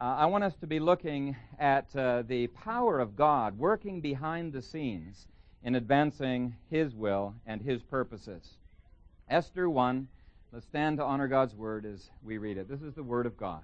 [0.00, 4.52] Uh, I want us to be looking at uh, the power of God working behind
[4.52, 5.26] the scenes
[5.64, 8.58] in advancing His will and His purposes.
[9.28, 10.06] Esther 1,
[10.52, 12.68] let's stand to honor God's word as we read it.
[12.68, 13.62] This is the word of God.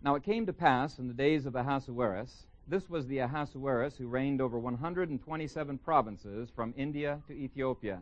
[0.00, 4.06] Now it came to pass in the days of Ahasuerus, this was the Ahasuerus who
[4.06, 8.00] reigned over 127 provinces from India to Ethiopia.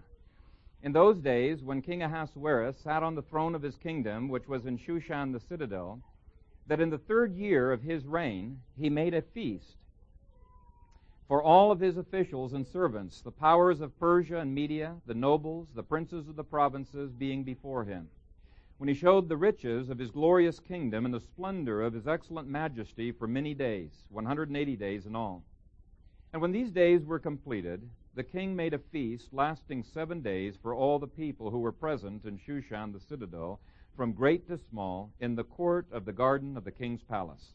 [0.83, 4.67] In those days, when King Ahasuerus sat on the throne of his kingdom, which was
[4.67, 6.01] in Shushan the citadel,
[6.67, 9.77] that in the third year of his reign he made a feast
[11.27, 15.69] for all of his officials and servants, the powers of Persia and Media, the nobles,
[15.75, 18.09] the princes of the provinces being before him.
[18.77, 22.49] When he showed the riches of his glorious kingdom and the splendor of his excellent
[22.49, 25.45] majesty for many days, 180 days in all.
[26.33, 30.75] And when these days were completed, the king made a feast lasting seven days for
[30.75, 33.61] all the people who were present in Shushan the citadel,
[33.97, 37.55] from great to small, in the court of the garden of the king's palace.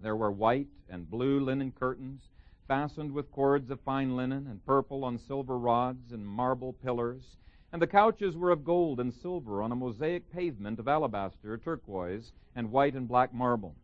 [0.00, 2.28] There were white and blue linen curtains,
[2.68, 7.38] fastened with cords of fine linen, and purple on silver rods and marble pillars.
[7.72, 12.32] And the couches were of gold and silver on a mosaic pavement of alabaster, turquoise,
[12.54, 13.76] and white and black marble.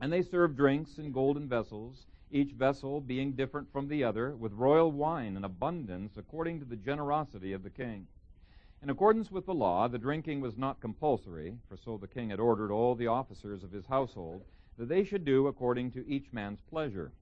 [0.00, 4.52] And they served drinks in golden vessels, each vessel being different from the other, with
[4.52, 8.06] royal wine in abundance according to the generosity of the king.
[8.82, 12.40] In accordance with the law, the drinking was not compulsory, for so the king had
[12.40, 14.42] ordered all the officers of his household
[14.76, 17.12] that they should do according to each man's pleasure.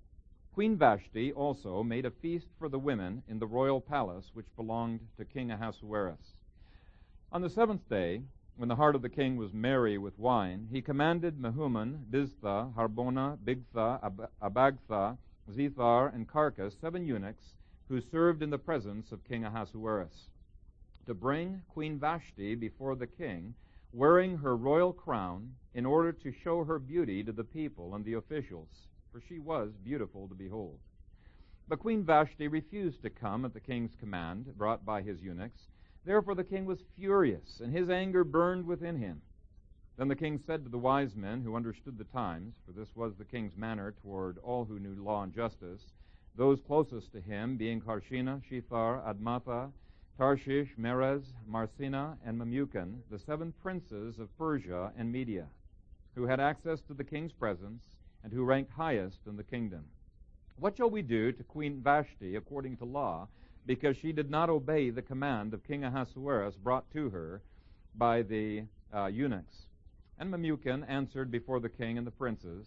[0.54, 5.00] Queen Vashti also made a feast for the women in the royal palace which belonged
[5.18, 6.32] to King Ahasuerus.
[7.30, 8.22] On the seventh day,
[8.56, 13.36] when the heart of the king was merry with wine, he commanded Mehuman, Biztha, Harbona,
[13.36, 15.18] Bigtha, Ab- Abagtha,
[15.50, 17.52] Zethar, and Carcas, seven eunuchs,
[17.86, 20.29] who served in the presence of King Ahasuerus
[21.06, 23.54] to bring Queen Vashti before the king,
[23.92, 28.14] wearing her royal crown, in order to show her beauty to the people and the
[28.14, 28.68] officials,
[29.12, 30.78] for she was beautiful to behold.
[31.68, 35.68] But Queen Vashti refused to come at the king's command, brought by his eunuchs.
[36.04, 39.22] Therefore the king was furious, and his anger burned within him.
[39.96, 43.14] Then the king said to the wise men who understood the times, for this was
[43.16, 45.82] the king's manner toward all who knew law and justice,
[46.36, 49.70] those closest to him being Carshena, Shethar, Admatha,
[50.20, 55.46] Tarshish, Meres, Marsena, and Memucan, the seven princes of Persia and Media,
[56.14, 57.80] who had access to the king's presence
[58.22, 59.82] and who ranked highest in the kingdom.
[60.56, 63.28] What shall we do to Queen Vashti according to law,
[63.64, 67.40] because she did not obey the command of King Ahasuerus brought to her
[67.94, 68.64] by the
[68.94, 69.68] uh, eunuchs?
[70.18, 72.66] And Memucan answered before the king and the princes,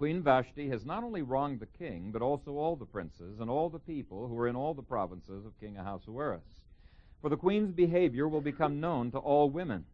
[0.00, 3.68] Queen Vashti has not only wronged the king, but also all the princes and all
[3.68, 6.62] the people who are in all the provinces of King Ahasuerus.
[7.20, 9.84] For the queen's behavior will become known to all women,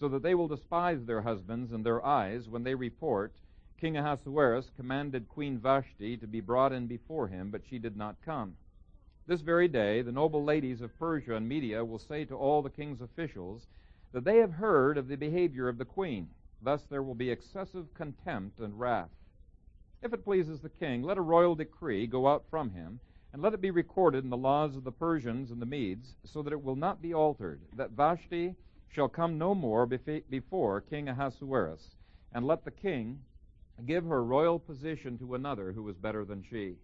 [0.00, 3.34] so that they will despise their husbands in their eyes when they report,
[3.80, 8.16] King Ahasuerus commanded Queen Vashti to be brought in before him, but she did not
[8.24, 8.56] come.
[9.28, 12.68] This very day, the noble ladies of Persia and Media will say to all the
[12.68, 13.68] king's officials
[14.10, 16.30] that they have heard of the behavior of the queen.
[16.60, 19.10] Thus there will be excessive contempt and wrath.
[20.02, 22.98] If it pleases the king, let a royal decree go out from him,
[23.32, 26.42] and let it be recorded in the laws of the Persians and the Medes, so
[26.42, 28.56] that it will not be altered, that Vashti
[28.88, 31.94] shall come no more before King Ahasuerus,
[32.32, 33.20] and let the king
[33.86, 36.74] give her royal position to another who is better than she.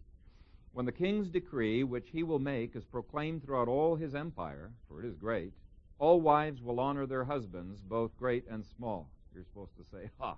[0.72, 5.02] When the king's decree, which he will make, is proclaimed throughout all his empire, for
[5.02, 5.52] it is great,
[5.98, 9.10] all wives will honor their husbands, both great and small.
[9.34, 10.36] You're supposed to say, ha.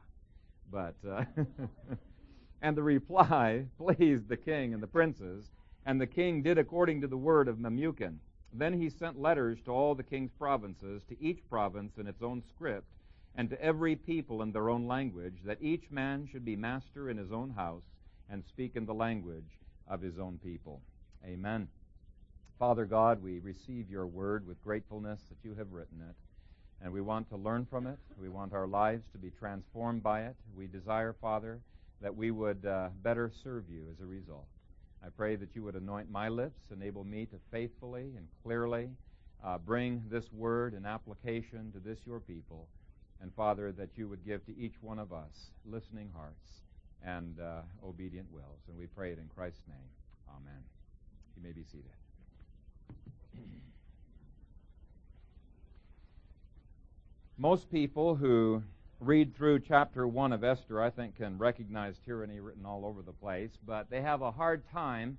[0.71, 1.25] But uh,
[2.63, 5.51] And the reply pleased the king and the princes,
[5.87, 8.19] and the king did according to the word of Memucan.
[8.53, 12.43] Then he sent letters to all the king's provinces, to each province in its own
[12.43, 12.89] script,
[13.37, 17.17] and to every people in their own language, that each man should be master in
[17.17, 17.85] his own house
[18.29, 20.81] and speak in the language of his own people.
[21.25, 21.69] Amen.
[22.59, 26.15] Father God, we receive your word with gratefulness that you have written it,
[26.83, 27.99] and we want to learn from it.
[28.21, 30.37] We want our lives to be transformed by it.
[30.57, 31.61] We desire, Father,
[32.01, 34.47] that we would uh, better serve you as a result.
[35.05, 38.91] I pray that you would anoint my lips, enable me to faithfully and clearly
[39.45, 42.69] uh, bring this word and application to this your people.
[43.23, 46.63] And Father, that you would give to each one of us listening hearts
[47.03, 48.61] and uh, obedient wills.
[48.69, 49.77] And we pray it in Christ's name.
[50.29, 50.63] Amen.
[51.37, 51.85] You may be seated.
[57.39, 58.63] Most people who
[59.01, 63.15] read through chapter 1 of Esther, I think, can recognize tyranny written all over the
[63.15, 65.17] place, but they have a hard time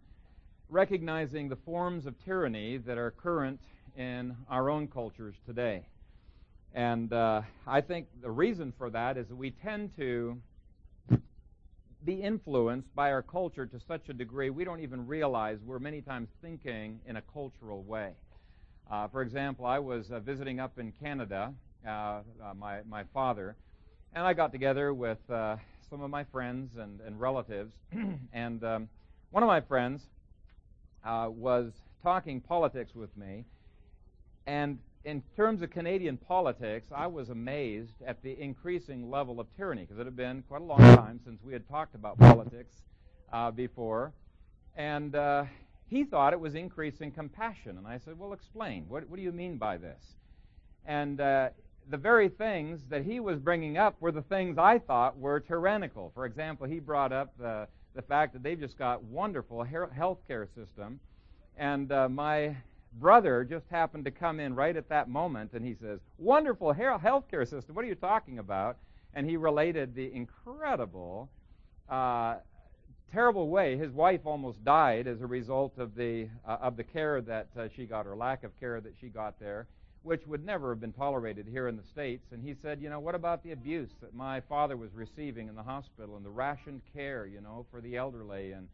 [0.69, 3.60] recognizing the forms of tyranny that are current
[3.98, 5.83] in our own cultures today.
[6.74, 10.38] And uh, I think the reason for that is that we tend to
[12.06, 16.01] be influenced by our culture to such a degree we don't even realize we're many
[16.01, 18.12] times thinking in a cultural way.
[18.89, 21.51] Uh, for example, I was uh, visiting up in Canada,
[21.86, 22.22] uh, uh
[22.56, 23.56] my, my father,
[24.13, 25.56] and I got together with uh,
[25.90, 27.74] some of my friends and, and relatives.
[28.34, 28.90] and um,
[29.31, 30.02] one of my friends
[31.06, 31.72] uh, was
[32.04, 33.46] talking politics with me.
[34.48, 39.84] And in terms of Canadian politics, I was amazed at the increasing level of tyranny
[39.84, 42.75] because it had been quite a long time since we had talked about politics
[43.31, 44.12] uh, before.
[44.75, 45.46] And uh,
[45.88, 47.78] he thought it was increasing compassion.
[47.78, 48.86] And I said, Well, explain.
[48.90, 50.02] What, what do you mean by this?
[50.86, 51.50] And uh,
[51.92, 56.12] the very things that he was bringing up were the things I thought were tyrannical.
[56.16, 60.48] For example, he brought up the, the fact that they've just got wonderful health care
[60.56, 61.02] system.
[61.58, 62.56] And uh, my
[63.00, 67.26] brother just happened to come in right at that moment, and he says, Wonderful health
[67.30, 67.76] care system.
[67.76, 68.78] What are you talking about?
[69.14, 71.30] And he related the incredible,
[71.90, 72.36] uh,
[73.12, 77.20] terrible way his wife almost died as a result of the, uh, of the care
[77.20, 79.68] that uh, she got, or lack of care that she got there,
[80.03, 82.31] which would never have been tolerated here in the States.
[82.31, 85.56] And he said, You know, what about the abuse that my father was receiving in
[85.56, 88.68] the hospital and the rationed care, you know, for the elderly and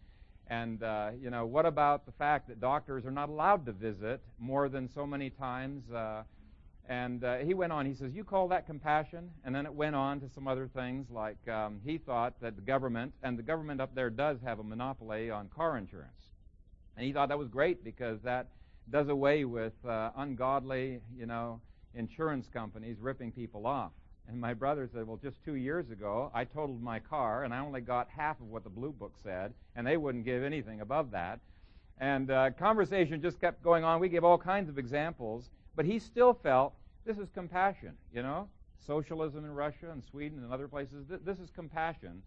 [0.50, 4.22] and, uh, you know, what about the fact that doctors are not allowed to visit
[4.40, 5.92] more than so many times?
[5.92, 6.24] Uh,
[6.88, 9.30] and uh, he went on, he says, You call that compassion?
[9.44, 12.62] And then it went on to some other things, like um, he thought that the
[12.62, 16.32] government, and the government up there does have a monopoly on car insurance.
[16.96, 18.48] And he thought that was great because that
[18.92, 21.60] does away with uh, ungodly, you know,
[21.94, 23.92] insurance companies ripping people off.
[24.28, 27.60] And my brother said, Well, just two years ago, I totaled my car, and I
[27.60, 31.12] only got half of what the Blue Book said, and they wouldn't give anything above
[31.12, 31.40] that.
[32.00, 34.00] And uh, conversation just kept going on.
[34.00, 36.74] We gave all kinds of examples, but he still felt
[37.06, 38.50] this is compassion, you know?
[38.86, 42.22] Socialism in Russia and Sweden and other places, th- this is compassion.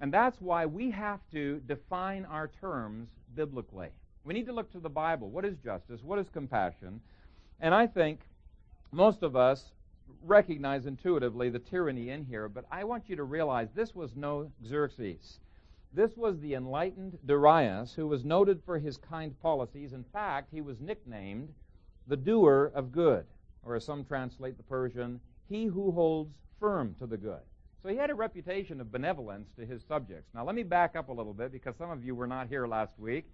[0.00, 3.90] And that's why we have to define our terms biblically.
[4.24, 5.30] We need to look to the Bible.
[5.30, 6.02] What is justice?
[6.02, 7.00] What is compassion?
[7.60, 8.20] And I think
[8.92, 9.72] most of us
[10.22, 14.50] recognize intuitively the tyranny in here, but I want you to realize this was no
[14.66, 15.38] Xerxes.
[15.92, 19.92] This was the enlightened Darius who was noted for his kind policies.
[19.92, 21.48] In fact, he was nicknamed
[22.06, 23.24] the doer of good,
[23.64, 27.40] or as some translate the Persian, he who holds firm to the good.
[27.82, 30.28] So he had a reputation of benevolence to his subjects.
[30.34, 32.66] Now, let me back up a little bit because some of you were not here
[32.66, 33.24] last week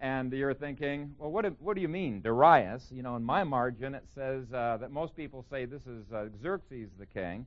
[0.00, 2.88] and you're thinking, well, what do, what do you mean, Darius?
[2.90, 6.26] You know, in my margin it says uh, that most people say this is uh,
[6.42, 7.46] Xerxes the king.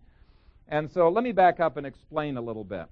[0.68, 2.86] And so let me back up and explain a little bit.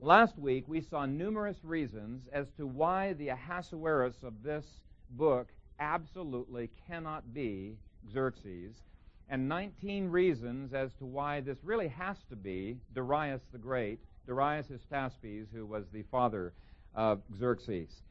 [0.00, 4.64] Last week we saw numerous reasons as to why the Ahasuerus of this
[5.10, 5.48] book
[5.78, 7.76] absolutely cannot be
[8.12, 8.74] Xerxes,
[9.28, 14.66] and 19 reasons as to why this really has to be Darius the Great, Darius
[14.68, 16.52] Hystaspes, who was the father
[16.94, 18.02] of Xerxes.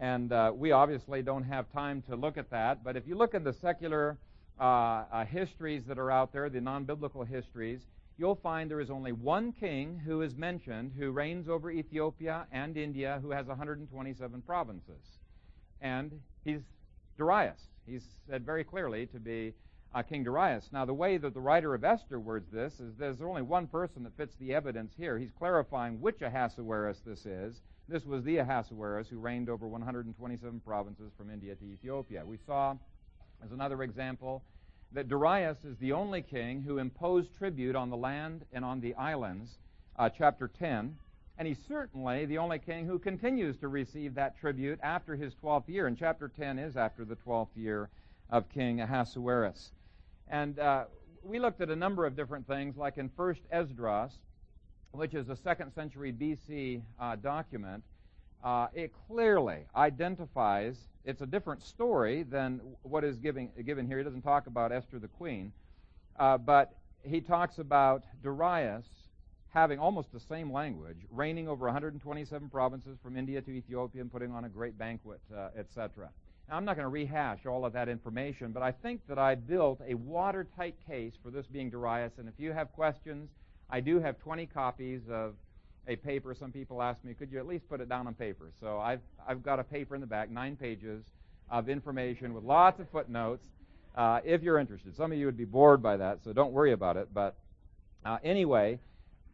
[0.00, 2.82] And uh, we obviously don't have time to look at that.
[2.82, 4.16] But if you look at the secular
[4.58, 4.62] uh,
[5.12, 7.82] uh, histories that are out there, the non biblical histories,
[8.16, 12.78] you'll find there is only one king who is mentioned who reigns over Ethiopia and
[12.78, 15.18] India who has 127 provinces.
[15.82, 16.60] And he's
[17.18, 17.60] Darius.
[17.86, 19.52] He's said very clearly to be
[19.94, 20.68] uh, King Darius.
[20.72, 24.04] Now, the way that the writer of Esther words this is there's only one person
[24.04, 25.18] that fits the evidence here.
[25.18, 31.10] He's clarifying which Ahasuerus this is, this was the Ahasuerus who reigned over 127 provinces
[31.18, 32.24] from India to Ethiopia.
[32.24, 32.76] We saw,
[33.44, 34.44] as another example,
[34.92, 38.94] that Darius is the only king who imposed tribute on the land and on the
[38.94, 39.58] islands,
[39.96, 40.96] uh, chapter 10.
[41.36, 45.68] And he's certainly the only king who continues to receive that tribute after his 12th
[45.68, 45.88] year.
[45.88, 47.88] And chapter 10 is after the 12th year
[48.28, 49.72] of King Ahasuerus.
[50.30, 50.84] And uh,
[51.24, 54.12] we looked at a number of different things, like in 1st Esdras,
[54.92, 57.82] which is a second century BC uh, document,
[58.42, 63.98] uh, it clearly identifies, it's a different story than what is giving, given here.
[63.98, 65.52] He doesn't talk about Esther the queen,
[66.18, 68.86] uh, but he talks about Darius
[69.52, 74.30] having almost the same language, reigning over 127 provinces from India to Ethiopia and putting
[74.30, 76.08] on a great banquet, uh, etc.
[76.50, 79.36] Now, I'm not going to rehash all of that information, but I think that I
[79.36, 83.30] built a watertight case for this being Darius, and if you have questions,
[83.70, 85.34] I do have 20 copies of
[85.86, 86.34] a paper.
[86.34, 88.50] Some people ask me, could you at least put it down on paper?
[88.58, 91.04] So I've, I've got a paper in the back, nine pages
[91.52, 93.46] of information with lots of footnotes
[93.94, 94.96] uh, if you're interested.
[94.96, 97.14] Some of you would be bored by that, so don't worry about it.
[97.14, 97.36] But
[98.04, 98.80] uh, anyway,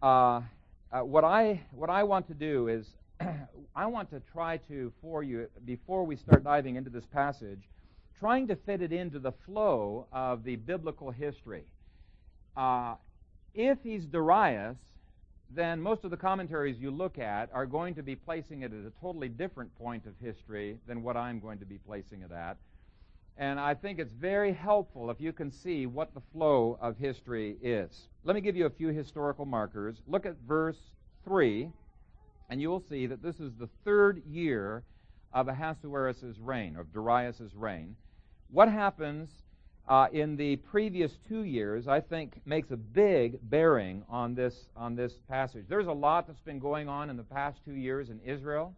[0.03, 0.43] uh,
[0.93, 2.87] uh what, I, what I want to do is
[3.77, 7.69] I want to try to, for you, before we start diving into this passage,
[8.19, 11.65] trying to fit it into the flow of the biblical history.
[12.57, 12.95] uh,
[13.55, 14.77] if he's Darius,
[15.55, 18.85] then most of the commentaries you look at are going to be placing it at
[18.87, 22.59] a totally different point of history than what I'm going to be placing it at.
[23.39, 27.57] And I think it's very helpful if you can see what the flow of history
[27.63, 28.09] is.
[28.25, 29.97] Let me give you a few historical markers.
[30.07, 30.79] Look at verse
[31.25, 31.71] 3,
[32.49, 34.83] and you will see that this is the third year
[35.33, 37.97] of Ahasuerus' reign, of Darius' reign.
[38.51, 39.29] What happens
[39.89, 44.97] uh, in the previous two years, I think, makes a big bearing on this, on
[44.97, 45.67] this passage.
[45.69, 48.75] There's a lot that's been going on in the past two years in Israel.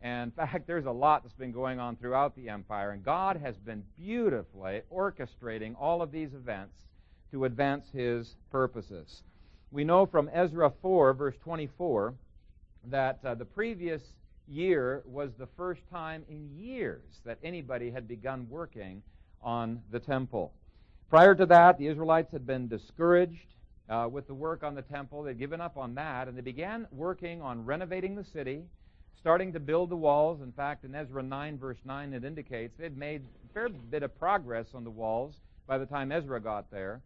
[0.00, 2.90] And in fact, there's a lot that's been going on throughout the empire.
[2.92, 6.76] And God has been beautifully orchestrating all of these events
[7.32, 9.22] to advance his purposes.
[9.72, 12.14] We know from Ezra 4, verse 24,
[12.90, 14.02] that uh, the previous
[14.48, 19.02] year was the first time in years that anybody had begun working
[19.42, 20.52] on the temple.
[21.10, 23.54] Prior to that, the Israelites had been discouraged
[23.88, 25.22] uh, with the work on the temple.
[25.22, 28.64] They'd given up on that, and they began working on renovating the city,
[29.18, 30.40] starting to build the walls.
[30.42, 34.18] In fact, in Ezra 9, verse 9, it indicates they'd made a fair bit of
[34.18, 35.34] progress on the walls
[35.66, 37.00] by the time Ezra got there.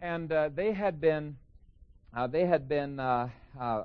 [0.00, 1.36] And uh, they had been,
[2.14, 3.28] uh, they had been uh,
[3.58, 3.84] uh,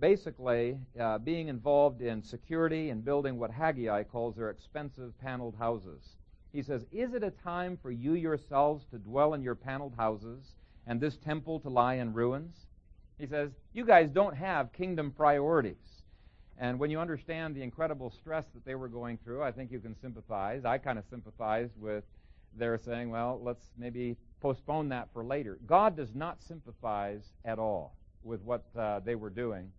[0.00, 6.16] basically uh, being involved in security and building what Haggai calls their expensive paneled houses.
[6.52, 10.54] He says, Is it a time for you yourselves to dwell in your paneled houses
[10.86, 12.66] and this temple to lie in ruins?
[13.18, 16.02] He says, You guys don't have kingdom priorities.
[16.58, 19.80] And when you understand the incredible stress that they were going through, I think you
[19.80, 20.64] can sympathize.
[20.64, 22.04] I kind of sympathize with
[22.56, 25.58] their saying, well, let's maybe postpone that for later.
[25.66, 29.72] God does not sympathize at all with what uh, they were doing.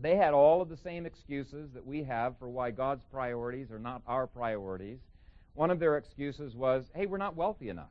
[0.00, 3.78] They had all of the same excuses that we have for why God's priorities are
[3.78, 5.00] not our priorities.
[5.52, 7.90] One of their excuses was, hey, we're not wealthy enough.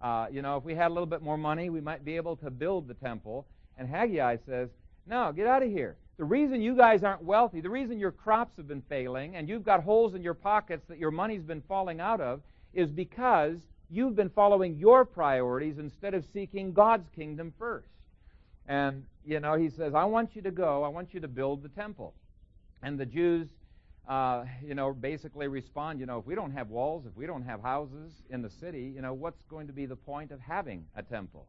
[0.00, 2.36] Uh, you know, if we had a little bit more money, we might be able
[2.36, 3.46] to build the temple.
[3.76, 4.70] And Haggai says,
[5.06, 5.98] no, get out of here.
[6.16, 9.64] The reason you guys aren't wealthy, the reason your crops have been failing, and you've
[9.64, 12.40] got holes in your pockets that your money's been falling out of,
[12.72, 13.58] is because
[13.92, 17.88] you've been following your priorities instead of seeking God's kingdom first.
[18.66, 21.62] And, you know, he says, I want you to go, I want you to build
[21.62, 22.14] the temple.
[22.82, 23.48] And the Jews
[24.08, 27.44] uh, you know, basically respond, you know, if we don't have walls, if we don't
[27.44, 30.84] have houses in the city, you know, what's going to be the point of having
[30.96, 31.46] a temple?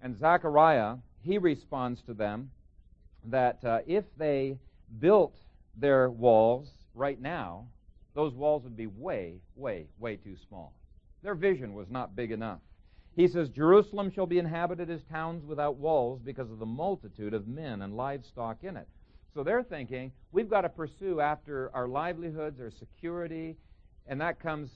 [0.00, 2.50] And Zechariah, he responds to them
[3.24, 4.56] that uh, if they
[5.00, 5.34] built
[5.76, 7.66] their walls right now,
[8.14, 10.72] those walls would be way, way, way too small.
[11.22, 12.60] Their vision was not big enough.
[13.14, 17.48] He says, Jerusalem shall be inhabited as towns without walls because of the multitude of
[17.48, 18.88] men and livestock in it.
[19.34, 23.56] So they're thinking, we've got to pursue after our livelihoods, our security,
[24.06, 24.70] and that comes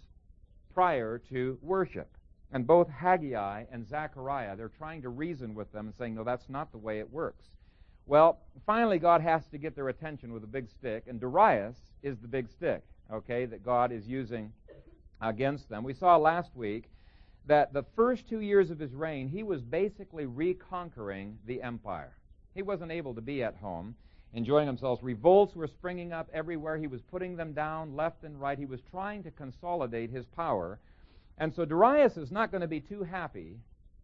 [0.74, 2.08] prior to worship.
[2.52, 6.48] And both Haggai and Zechariah, they're trying to reason with them and saying, no, that's
[6.48, 7.46] not the way it works.
[8.06, 12.18] Well, finally, God has to get their attention with a big stick, and Darius is
[12.18, 12.82] the big stick,
[13.12, 14.52] okay, that God is using
[15.20, 15.84] against them.
[15.84, 16.90] We saw last week
[17.46, 22.16] that the first two years of his reign, he was basically reconquering the empire.
[22.54, 23.94] He wasn't able to be at home
[24.34, 25.02] enjoying themselves.
[25.02, 26.76] Revolts were springing up everywhere.
[26.76, 28.58] He was putting them down left and right.
[28.58, 30.78] He was trying to consolidate his power.
[31.38, 33.58] And so Darius is not going to be too happy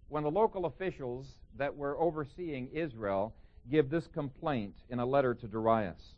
[0.08, 1.26] when the local officials
[1.56, 3.34] that were overseeing Israel
[3.70, 6.14] give this complaint in a letter to Darius.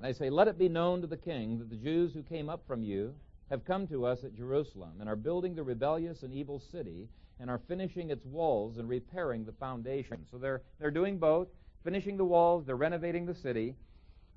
[0.00, 2.62] They say, Let it be known to the king that the Jews who came up
[2.66, 3.14] from you
[3.50, 7.50] have come to us at Jerusalem and are building the rebellious and evil city and
[7.50, 10.24] are finishing its walls and repairing the foundation.
[10.30, 11.48] So they're, they're doing both
[11.86, 13.76] finishing the walls, they're renovating the city.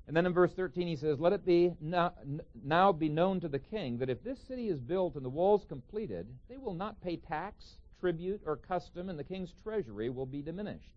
[0.06, 3.58] And then in verse 13 he says, Let it be now be known to the
[3.58, 7.16] king that if this city is built and the walls completed, they will not pay
[7.16, 10.94] tax, tribute, or custom, and the king's treasury will be diminished.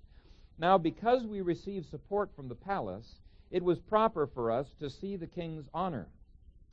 [0.59, 3.15] Now, because we receive support from the palace,
[3.49, 6.07] it was proper for us to see the king's honor.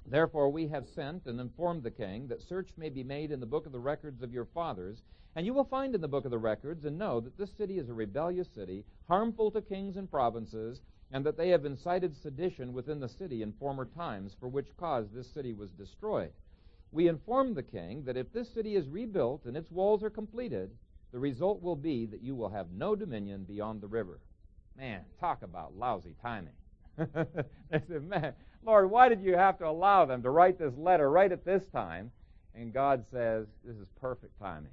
[0.06, 3.46] Therefore, we have sent and informed the king that search may be made in the
[3.46, 5.02] book of the records of your fathers
[5.36, 7.78] and you will find in the book of the records and know that this city
[7.78, 10.80] is a rebellious city, harmful to kings and provinces,
[11.12, 15.06] and that they have incited sedition within the city in former times, for which cause
[15.10, 16.32] this city was destroyed.
[16.92, 20.70] We inform the king that if this city is rebuilt and its walls are completed,
[21.12, 24.20] the result will be that you will have no dominion beyond the river.
[24.76, 26.54] Man, talk about lousy timing.
[26.98, 31.10] they said, Man, Lord, why did you have to allow them to write this letter
[31.10, 32.10] right at this time?
[32.54, 34.72] And God says, This is perfect timing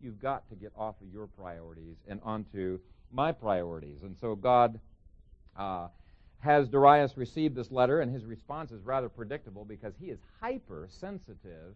[0.00, 2.78] you've got to get off of your priorities and onto
[3.12, 4.02] my priorities.
[4.02, 4.78] And so God
[5.56, 5.88] uh,
[6.40, 11.74] has Darius received this letter, and his response is rather predictable because he is hypersensitive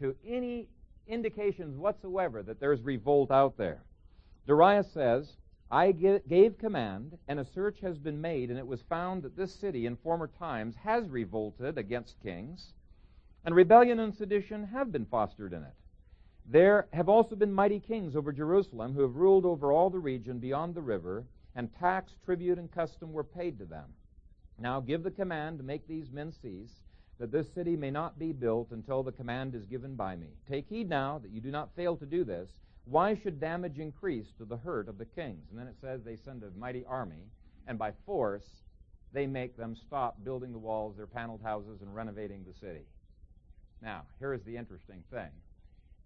[0.00, 0.68] to any
[1.06, 3.82] indications whatsoever that there's revolt out there.
[4.46, 5.32] Darius says,
[5.72, 9.54] I gave command, and a search has been made, and it was found that this
[9.54, 12.74] city in former times has revolted against kings,
[13.44, 15.74] and rebellion and sedition have been fostered in it.
[16.44, 20.40] There have also been mighty kings over Jerusalem who have ruled over all the region
[20.40, 21.24] beyond the river,
[21.54, 23.94] and tax, tribute, and custom were paid to them.
[24.58, 26.82] Now give the command to make these men cease,
[27.18, 30.30] that this city may not be built until the command is given by me.
[30.48, 32.50] Take heed now that you do not fail to do this
[32.84, 35.46] why should damage increase to the hurt of the kings?
[35.50, 37.24] And then it says they send a mighty army,
[37.66, 38.44] and by force
[39.12, 42.84] they make them stop building the walls, their paneled houses, and renovating the city.
[43.82, 45.30] Now, here is the interesting thing.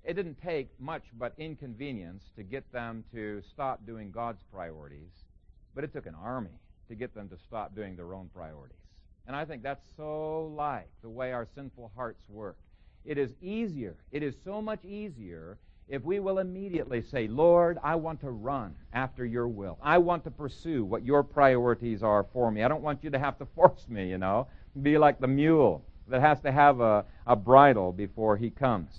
[0.04, 5.24] It didn't take much but inconvenience to get them to stop doing God's priorities,
[5.74, 8.76] but it took an army to get them to stop doing their own priorities.
[9.26, 12.58] And I think that's so like the way our sinful hearts work.
[13.04, 17.94] It is easier, it is so much easier if we will immediately say, Lord, I
[17.94, 19.78] want to run after your will.
[19.82, 22.62] I want to pursue what your priorities are for me.
[22.62, 24.46] I don't want you to have to force me, you know.
[24.82, 28.90] Be like the mule that has to have a, a bridle before he comes.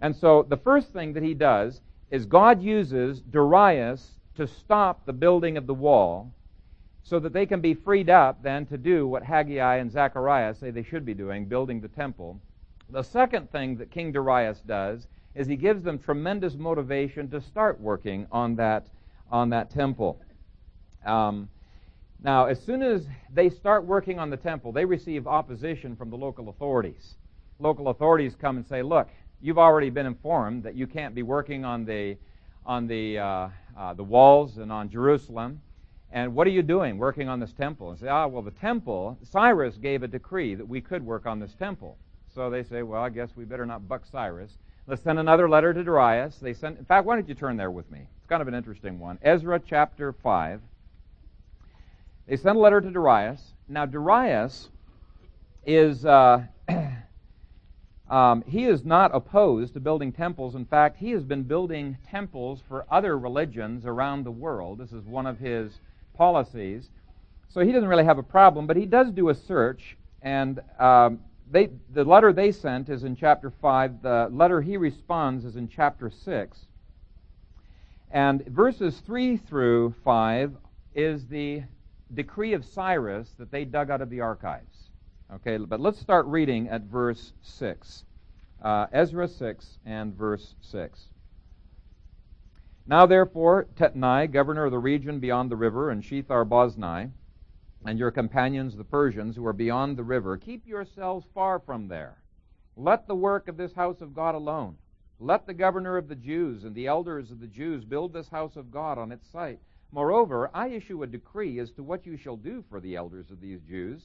[0.00, 5.12] And so the first thing that he does is God uses Darius to stop the
[5.12, 6.32] building of the wall
[7.02, 10.70] so that they can be freed up then to do what Haggai and Zechariah say
[10.70, 12.40] they should be doing, building the temple.
[12.90, 17.80] The second thing that King Darius does is he gives them tremendous motivation to start
[17.80, 18.86] working on that
[19.30, 20.20] on that temple.
[21.06, 21.48] Um,
[22.22, 26.16] now, as soon as they start working on the temple, they receive opposition from the
[26.16, 27.14] local authorities.
[27.58, 29.08] Local authorities come and say, "Look,
[29.40, 32.16] you've already been informed that you can't be working on the
[32.66, 35.60] on the uh, uh, the walls and on Jerusalem."
[36.12, 37.90] And what are you doing working on this temple?
[37.90, 41.40] And say, ah, well, the temple, Cyrus gave a decree that we could work on
[41.40, 41.96] this temple.
[42.34, 44.58] So they say, well, I guess we better not buck Cyrus.
[44.88, 46.38] Let's send another letter to Darius.
[46.38, 48.00] They sent, in fact, why don't you turn there with me?
[48.00, 49.16] It's kind of an interesting one.
[49.22, 50.60] Ezra chapter 5.
[52.26, 53.40] They sent a letter to Darius.
[53.68, 54.70] Now, Darius
[55.64, 56.42] is, uh,
[58.10, 60.56] um, he is not opposed to building temples.
[60.56, 64.78] In fact, he has been building temples for other religions around the world.
[64.78, 65.78] This is one of his
[66.16, 66.88] policies.
[67.50, 71.20] So he doesn't really have a problem, but he does do a search, and um,
[71.52, 74.02] they, the letter they sent is in chapter 5.
[74.02, 76.66] The letter he responds is in chapter 6.
[78.10, 80.56] And verses 3 through 5
[80.94, 81.62] is the
[82.14, 84.88] decree of Cyrus that they dug out of the archives.
[85.34, 88.04] Okay, but let's start reading at verse 6.
[88.62, 91.08] Uh, Ezra 6 and verse 6.
[92.86, 97.10] Now, therefore, Tetnai, governor of the region beyond the river, and Shethar Boznai,
[97.84, 102.18] and your companions, the Persians, who are beyond the river, keep yourselves far from there.
[102.76, 104.76] Let the work of this house of God alone.
[105.18, 108.56] Let the governor of the Jews and the elders of the Jews build this house
[108.56, 109.60] of God on its site.
[109.92, 113.40] Moreover, I issue a decree as to what you shall do for the elders of
[113.40, 114.02] these Jews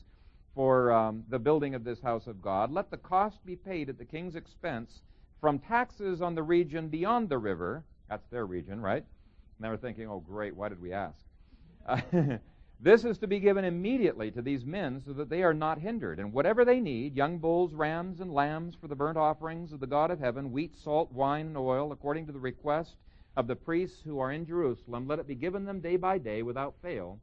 [0.54, 2.72] for um, the building of this house of God.
[2.72, 5.02] Let the cost be paid at the king's expense
[5.40, 7.84] from taxes on the region beyond the river.
[8.10, 9.04] That's their region, right?
[9.04, 11.20] And they were thinking, oh, great, why did we ask?
[12.80, 16.20] This is to be given immediately to these men so that they are not hindered.
[16.20, 19.88] And whatever they need, young bulls, rams, and lambs for the burnt offerings of the
[19.88, 22.98] God of heaven, wheat, salt, wine, and oil, according to the request
[23.36, 26.44] of the priests who are in Jerusalem, let it be given them day by day
[26.44, 27.20] without fail,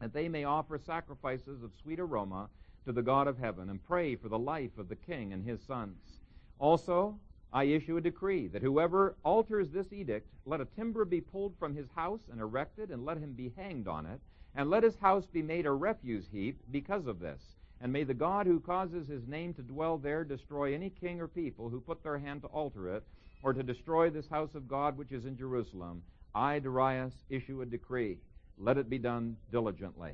[0.00, 2.48] that they may offer sacrifices of sweet aroma
[2.84, 5.62] to the God of heaven and pray for the life of the king and his
[5.64, 6.18] sons.
[6.58, 7.16] Also,
[7.52, 11.76] I issue a decree that whoever alters this edict, let a timber be pulled from
[11.76, 14.20] his house and erected, and let him be hanged on it
[14.56, 17.40] and let his house be made a refuse heap because of this.
[17.82, 21.28] And may the God who causes his name to dwell there destroy any king or
[21.28, 23.04] people who put their hand to alter it,
[23.42, 26.02] or to destroy this house of God which is in Jerusalem.
[26.34, 28.16] I, Darius, issue a decree.
[28.58, 30.12] Let it be done diligently.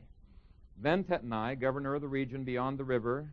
[0.77, 3.29] Then Tatnai, governor of the region beyond the river,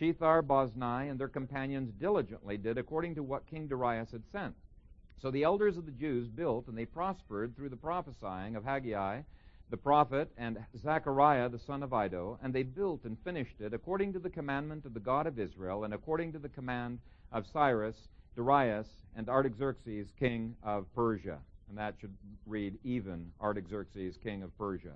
[0.00, 4.54] Shethar, Boznai, and their companions diligently did according to what King Darius had sent.
[5.20, 9.20] So the elders of the Jews built, and they prospered through the prophesying of Haggai
[9.70, 14.12] the prophet and Zechariah the son of Iddo, and they built and finished it according
[14.12, 16.98] to the commandment of the God of Israel and according to the command
[17.32, 17.96] of Cyrus,
[18.36, 21.38] Darius, and Artaxerxes, king of Persia.
[21.68, 22.14] And that should
[22.46, 24.94] read even Artaxerxes, king of Persia.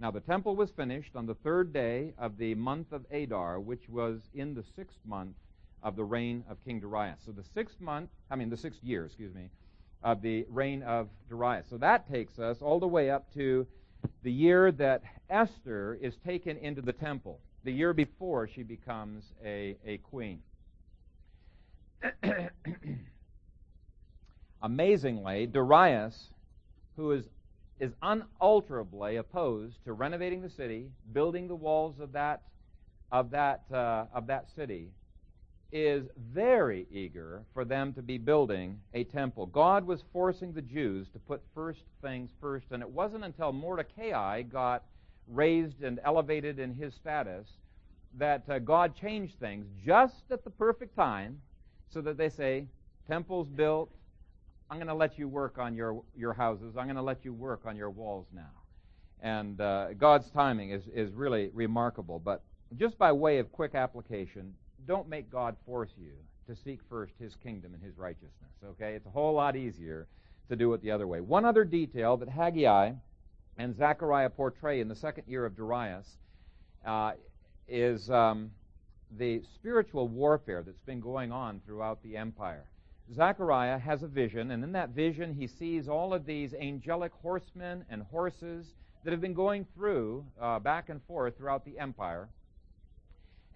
[0.00, 3.88] Now the temple was finished on the third day of the month of Adar, which
[3.88, 5.36] was in the sixth month
[5.82, 7.20] of the reign of King Darius.
[7.24, 9.50] So the sixth month, I mean the sixth year, excuse me,
[10.02, 11.66] of the reign of Darius.
[11.68, 13.66] So that takes us all the way up to
[14.22, 19.76] the year that Esther is taken into the temple, the year before she becomes a,
[19.84, 20.40] a queen.
[24.62, 26.30] Amazingly, Darius,
[26.96, 27.24] who is
[27.80, 32.42] is unalterably opposed to renovating the city, building the walls of that
[33.12, 34.90] of that uh, of that city,
[35.70, 39.46] is very eager for them to be building a temple.
[39.46, 44.42] God was forcing the Jews to put first things first, and it wasn't until Mordecai
[44.42, 44.84] got
[45.26, 47.46] raised and elevated in his status
[48.16, 51.40] that uh, God changed things just at the perfect time
[51.90, 52.66] so that they say,
[53.06, 53.90] Temple's built.
[54.70, 56.76] I'm going to let you work on your, your houses.
[56.78, 58.50] I'm going to let you work on your walls now.
[59.20, 62.18] And uh, God's timing is, is really remarkable.
[62.18, 62.42] But
[62.76, 64.54] just by way of quick application,
[64.88, 66.12] don't make God force you
[66.48, 68.32] to seek first his kingdom and his righteousness.
[68.64, 68.94] Okay?
[68.94, 70.08] It's a whole lot easier
[70.48, 71.20] to do it the other way.
[71.20, 72.92] One other detail that Haggai
[73.58, 76.16] and Zechariah portray in the second year of Darius
[76.86, 77.12] uh,
[77.68, 78.50] is um,
[79.18, 82.64] the spiritual warfare that's been going on throughout the empire.
[83.14, 87.84] Zechariah has a vision, and in that vision, he sees all of these angelic horsemen
[87.90, 88.74] and horses
[89.04, 92.28] that have been going through, uh, back and forth throughout the empire.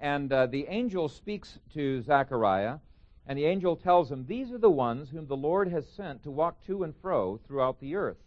[0.01, 2.79] And uh, the angel speaks to Zechariah,
[3.27, 6.31] and the angel tells him, These are the ones whom the Lord has sent to
[6.31, 8.19] walk to and fro throughout the earth.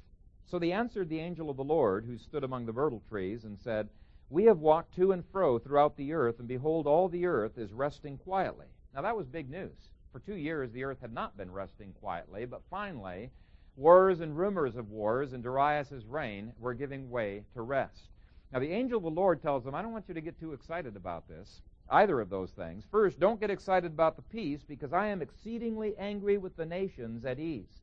[0.45, 3.59] So they answered the angel of the Lord, who stood among the myrtle trees, and
[3.59, 3.89] said,
[4.29, 7.73] We have walked to and fro throughout the earth, and behold, all the earth is
[7.73, 8.67] resting quietly.
[8.93, 9.89] Now that was big news.
[10.11, 13.31] For two years, the earth had not been resting quietly, but finally,
[13.75, 18.14] wars and rumors of wars in Darius's reign were giving way to rest.
[18.55, 20.53] Now, the angel of the Lord tells them, I don't want you to get too
[20.53, 22.85] excited about this, either of those things.
[22.89, 27.25] First, don't get excited about the peace, because I am exceedingly angry with the nations
[27.25, 27.81] at ease.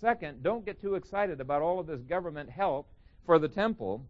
[0.00, 2.86] Second, don't get too excited about all of this government help
[3.26, 4.06] for the temple,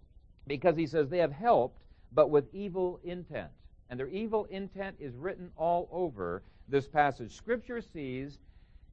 [0.46, 1.80] because he says they have helped,
[2.12, 3.48] but with evil intent.
[3.88, 7.34] And their evil intent is written all over this passage.
[7.34, 8.36] Scripture sees,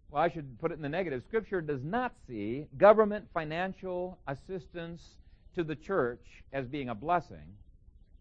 [0.09, 5.17] well, I should put it in the negative, Scripture does not see government financial assistance
[5.55, 7.55] to the church as being a blessing,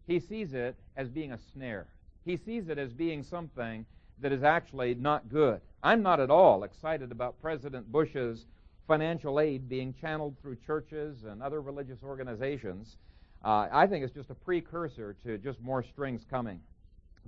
[0.07, 1.87] he sees it as being a snare.
[2.25, 3.85] He sees it as being something
[4.21, 5.61] that is actually not good.
[5.83, 8.47] I'm not at all excited about President Bush's
[8.87, 12.97] financial aid being channeled through churches and other religious organizations.
[13.45, 16.61] Uh, I think it's just a precursor to just more strings coming.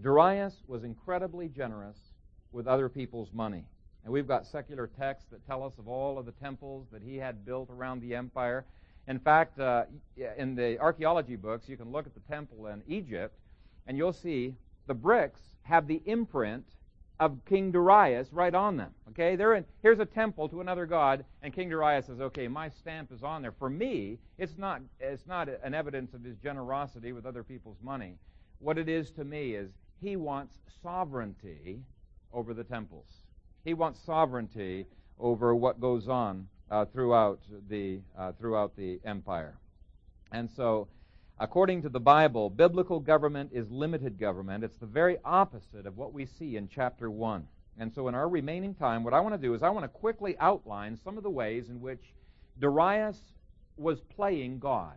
[0.02, 1.98] Darius was incredibly generous
[2.52, 3.64] with other people's money.
[4.04, 7.16] And we've got secular texts that tell us of all of the temples that he
[7.16, 8.64] had built around the empire.
[9.08, 9.84] In fact, uh,
[10.36, 13.36] in the archaeology books, you can look at the temple in Egypt,
[13.86, 14.54] and you'll see
[14.86, 16.64] the bricks have the imprint
[17.18, 18.94] of King Darius right on them.
[19.10, 22.68] Okay, they're in, here's a temple to another god, and King Darius says, "Okay, my
[22.68, 27.12] stamp is on there." For me, it's not it's not an evidence of his generosity
[27.12, 28.14] with other people's money.
[28.58, 31.82] What it is to me is he wants sovereignty
[32.32, 33.06] over the temples.
[33.64, 34.86] He wants sovereignty
[35.18, 39.54] over what goes on uh, throughout the uh, throughout the empire.
[40.32, 40.88] And so,
[41.38, 44.64] according to the Bible, biblical government is limited government.
[44.64, 47.46] It's the very opposite of what we see in chapter one.
[47.78, 49.88] And so, in our remaining time, what I want to do is I want to
[49.88, 52.14] quickly outline some of the ways in which
[52.60, 53.20] Darius
[53.76, 54.94] was playing God.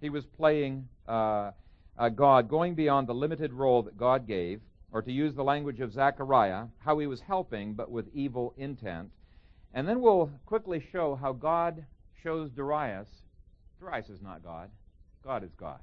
[0.00, 1.50] He was playing uh,
[1.98, 4.60] uh God, going beyond the limited role that God gave
[4.94, 9.10] or to use the language of Zechariah, how he was helping but with evil intent.
[9.74, 11.84] And then we'll quickly show how God
[12.22, 13.08] shows Darius
[13.84, 14.70] Darius is not God,
[15.22, 15.78] God is God.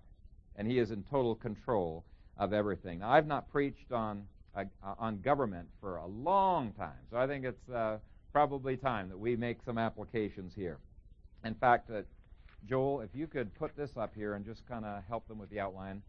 [0.56, 2.04] And he is in total control
[2.38, 3.00] of everything.
[3.00, 4.24] Now, I've not preached on,
[4.56, 4.66] uh,
[4.98, 8.00] on government for a long time, so I think it's uh,
[8.34, 10.80] probably time that we make some applications here.
[11.46, 12.02] In fact, uh,
[12.68, 15.50] Joel, if you could put this up here and just kind of help them with
[15.50, 16.02] the outline.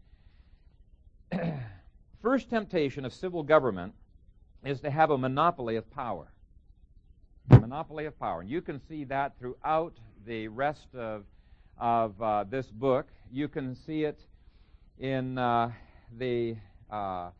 [2.21, 3.93] first temptation of civil government
[4.65, 6.32] is to have a monopoly of power.
[7.49, 8.41] A monopoly of power.
[8.41, 9.93] And you can see that throughout
[10.25, 11.25] the rest of,
[11.77, 13.07] of uh, this book.
[13.31, 14.19] You can see it
[14.99, 15.71] in uh,
[16.17, 16.55] the
[16.89, 17.31] uh,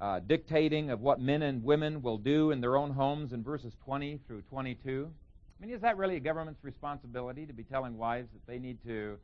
[0.00, 3.74] uh dictating of what men and women will do in their own homes in verses
[3.84, 5.08] 20 through 22.
[5.08, 8.78] I mean, is that really a government's responsibility to be telling wives that they need
[8.84, 9.16] to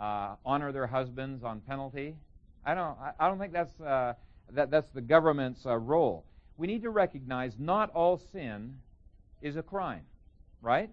[0.00, 2.16] uh, honor their husbands on penalty?
[2.64, 2.96] I don't.
[3.20, 4.14] I don't think that's uh,
[4.52, 6.24] that, that's the government's role.
[6.56, 8.78] We need to recognize not all sin
[9.46, 10.02] is a crime,
[10.60, 10.90] right?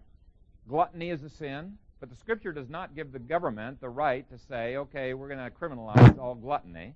[0.68, 4.38] Gluttony is a sin, but the Scripture does not give the government the right to
[4.38, 6.94] say, okay, we're going to criminalize all gluttony.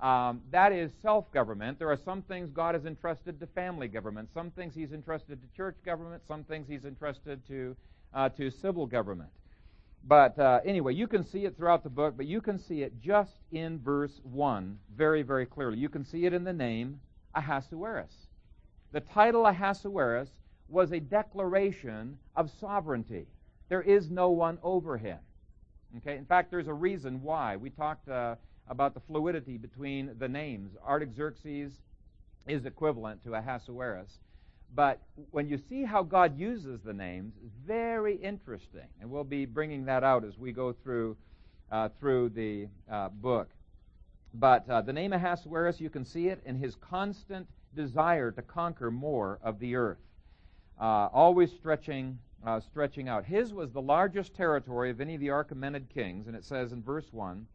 [0.00, 1.78] Um, that is self government.
[1.78, 5.56] There are some things God has entrusted to family government, some things He's entrusted to
[5.56, 7.76] church government, some things He's entrusted to,
[8.14, 9.30] uh, to civil government.
[10.04, 13.00] But uh, anyway, you can see it throughout the book, but you can see it
[13.02, 15.78] just in verse 1 very, very clearly.
[15.78, 17.00] You can see it in the name
[17.34, 18.12] Ahasuerus.
[18.92, 20.30] The title Ahasuerus
[20.70, 23.26] was a declaration of sovereignty.
[23.68, 25.18] There is no one over him.
[25.98, 26.16] Okay?
[26.16, 27.56] In fact, there's a reason why.
[27.56, 28.36] We talked uh,
[28.68, 30.72] about the fluidity between the names.
[30.86, 31.72] Artaxerxes
[32.46, 34.18] is equivalent to Ahasuerus.
[34.74, 35.00] But
[35.32, 37.34] when you see how God uses the names,
[37.66, 38.86] very interesting.
[39.00, 41.16] And we'll be bringing that out as we go through,
[41.72, 43.50] uh, through the uh, book.
[44.32, 48.90] But uh, the name Ahasuerus, you can see it in his constant desire to conquer
[48.90, 49.98] more of the earth,
[50.80, 53.24] uh, always stretching, uh, stretching out.
[53.24, 56.82] His was the largest territory of any of the Achaemenid kings, and it says in
[56.82, 57.46] verse 1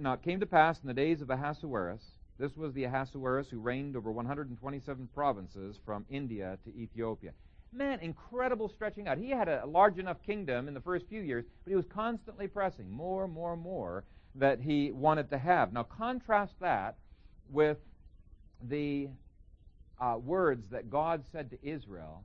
[0.00, 2.02] Now it came to pass in the days of Ahasuerus
[2.38, 7.32] this was the Ahasuerus who reigned over 127 provinces from India to Ethiopia.
[7.72, 9.18] Man, incredible stretching out.
[9.18, 12.46] He had a large enough kingdom in the first few years, but he was constantly
[12.48, 15.72] pressing more, more, more that he wanted to have.
[15.72, 16.96] Now, contrast that
[17.48, 17.78] with
[18.62, 19.08] the
[20.00, 22.24] uh, words that God said to Israel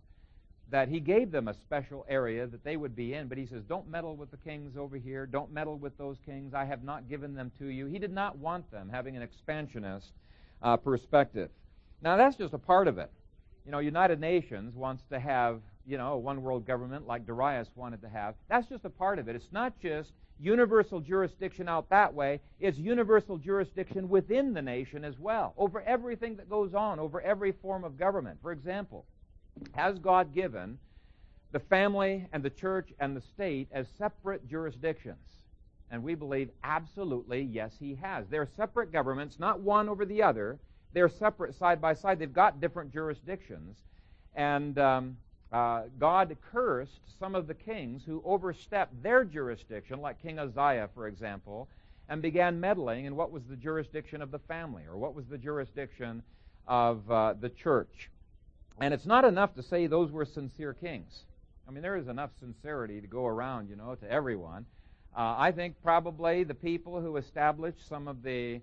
[0.71, 3.63] that he gave them a special area that they would be in, but he says,
[3.63, 5.25] Don't meddle with the kings over here.
[5.25, 6.53] Don't meddle with those kings.
[6.53, 7.88] I have not given them to you.
[7.88, 10.12] He did not want them having an expansionist
[10.62, 11.49] uh, perspective.
[12.01, 13.12] Now, that's just a part of it.
[13.65, 17.69] You know, United Nations wants to have, you know, a one world government like Darius
[17.75, 18.36] wanted to have.
[18.47, 19.36] That's just a part of it.
[19.36, 25.19] It's not just universal jurisdiction out that way, it's universal jurisdiction within the nation as
[25.19, 28.39] well, over everything that goes on, over every form of government.
[28.41, 29.05] For example,
[29.74, 30.78] has God given
[31.52, 35.17] the family and the church and the state as separate jurisdictions?
[35.91, 38.28] And we believe absolutely yes, He has.
[38.30, 40.60] They're separate governments, not one over the other.
[40.93, 42.19] They're separate side by side.
[42.19, 43.78] They've got different jurisdictions.
[44.36, 45.17] And um,
[45.52, 51.08] uh, God cursed some of the kings who overstepped their jurisdiction, like King Uzziah, for
[51.08, 51.67] example,
[52.08, 55.38] and began meddling in what was the jurisdiction of the family or what was the
[55.38, 56.24] jurisdiction
[56.67, 58.10] of uh, the church.
[58.82, 61.26] And it's not enough to say those were sincere kings.
[61.68, 64.65] I mean, there is enough sincerity to go around, you know, to everyone.
[65.15, 68.62] Uh, I think probably the people who established some of the,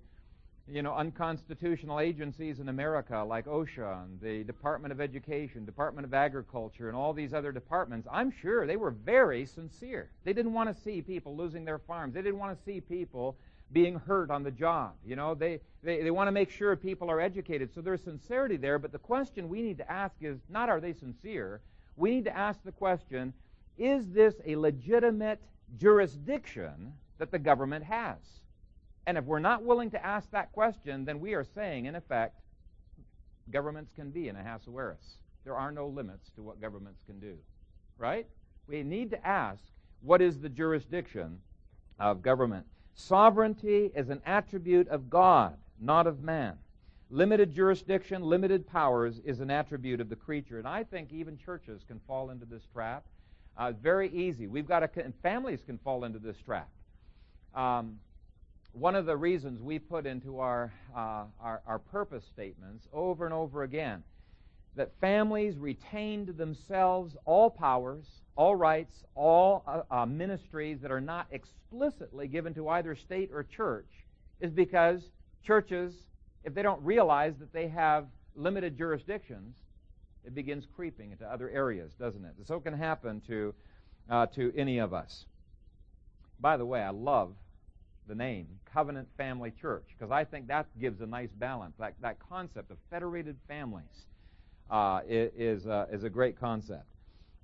[0.66, 6.14] you know, unconstitutional agencies in America, like OSHA and the Department of Education, Department of
[6.14, 10.10] Agriculture, and all these other departments, I'm sure they were very sincere.
[10.24, 12.14] They didn't want to see people losing their farms.
[12.14, 13.36] They didn't want to see people
[13.72, 14.92] being hurt on the job.
[15.04, 17.74] You know, they, they, they want to make sure people are educated.
[17.74, 20.92] So there's sincerity there, but the question we need to ask is not are they
[20.92, 21.60] sincere?
[21.96, 23.32] We need to ask the question
[23.78, 25.40] is this a legitimate
[25.76, 28.16] jurisdiction that the government has?
[29.06, 32.40] And if we're not willing to ask that question, then we are saying, in effect,
[33.50, 35.18] governments can be an Ahasuerus.
[35.44, 37.36] There are no limits to what governments can do.
[37.98, 38.26] Right?
[38.66, 39.62] We need to ask
[40.02, 41.38] what is the jurisdiction
[41.98, 42.66] of government?
[42.96, 46.56] Sovereignty is an attribute of God, not of man.
[47.10, 50.58] Limited jurisdiction, limited powers is an attribute of the creature.
[50.58, 53.04] And I think even churches can fall into this trap.
[53.56, 54.46] Uh, very easy.
[54.46, 56.68] We've got to, families can fall into this trap.
[57.54, 57.98] Um,
[58.72, 63.32] one of the reasons we put into our, uh, our, our purpose statements over and
[63.32, 64.02] over again
[64.74, 68.04] that families retain to themselves all powers,
[68.36, 73.42] all rights, all uh, uh, ministries that are not explicitly given to either state or
[73.42, 73.88] church
[74.40, 75.00] is because
[75.42, 75.94] churches,
[76.44, 79.56] if they don't realize that they have limited jurisdictions,
[80.24, 82.34] it begins creeping into other areas, doesn't it?
[82.44, 83.54] So it can happen to,
[84.10, 85.24] uh, to any of us.
[86.38, 87.34] By the way, I love
[88.06, 91.74] the name Covenant Family Church because I think that gives a nice balance.
[91.78, 94.06] That, that concept of federated families
[94.70, 96.84] uh, is, uh, is a great concept.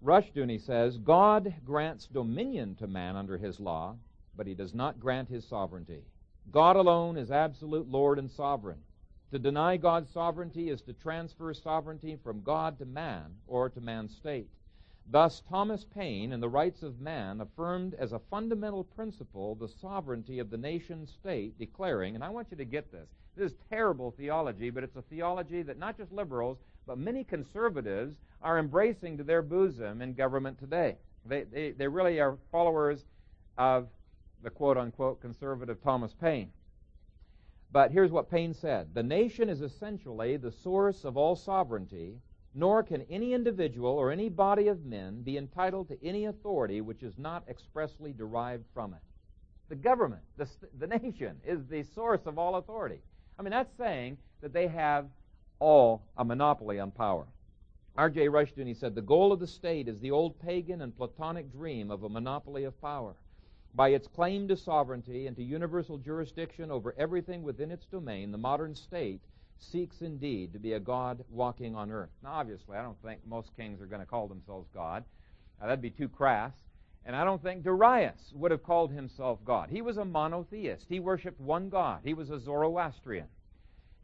[0.02, 3.96] Rushdoony says God grants dominion to man under his law,
[4.36, 6.02] but he does not grant his sovereignty.
[6.50, 8.80] God alone is absolute Lord and sovereign.
[9.30, 14.16] To deny God's sovereignty is to transfer sovereignty from God to man or to man's
[14.16, 14.48] state.
[15.08, 20.38] Thus, Thomas Paine, in The Rights of Man, affirmed as a fundamental principle the sovereignty
[20.40, 24.10] of the nation state, declaring, and I want you to get this, this is terrible
[24.10, 29.24] theology, but it's a theology that not just liberals, but many conservatives are embracing to
[29.24, 30.96] their bosom in government today.
[31.24, 33.04] They, they, they really are followers
[33.56, 33.88] of
[34.42, 36.50] the quote unquote conservative Thomas Paine.
[37.70, 42.18] But here's what Paine said The nation is essentially the source of all sovereignty,
[42.54, 47.02] nor can any individual or any body of men be entitled to any authority which
[47.02, 49.00] is not expressly derived from it.
[49.68, 50.46] The government, the,
[50.78, 53.00] the nation, is the source of all authority.
[53.38, 55.06] I mean, that's saying that they have
[55.62, 57.24] all a monopoly on power.
[57.96, 58.26] R.J.
[58.28, 62.02] Rushdoony said, The goal of the state is the old pagan and Platonic dream of
[62.02, 63.14] a monopoly of power.
[63.74, 68.38] By its claim to sovereignty and to universal jurisdiction over everything within its domain, the
[68.38, 69.20] modern state
[69.58, 72.10] seeks indeed to be a God walking on earth.
[72.24, 75.04] Now, obviously, I don't think most kings are going to call themselves God.
[75.60, 76.54] that'd be too crass.
[77.06, 79.70] And I don't think Darius would have called himself God.
[79.70, 80.86] He was a monotheist.
[80.88, 82.00] He worshiped one God.
[82.04, 83.28] He was a Zoroastrian.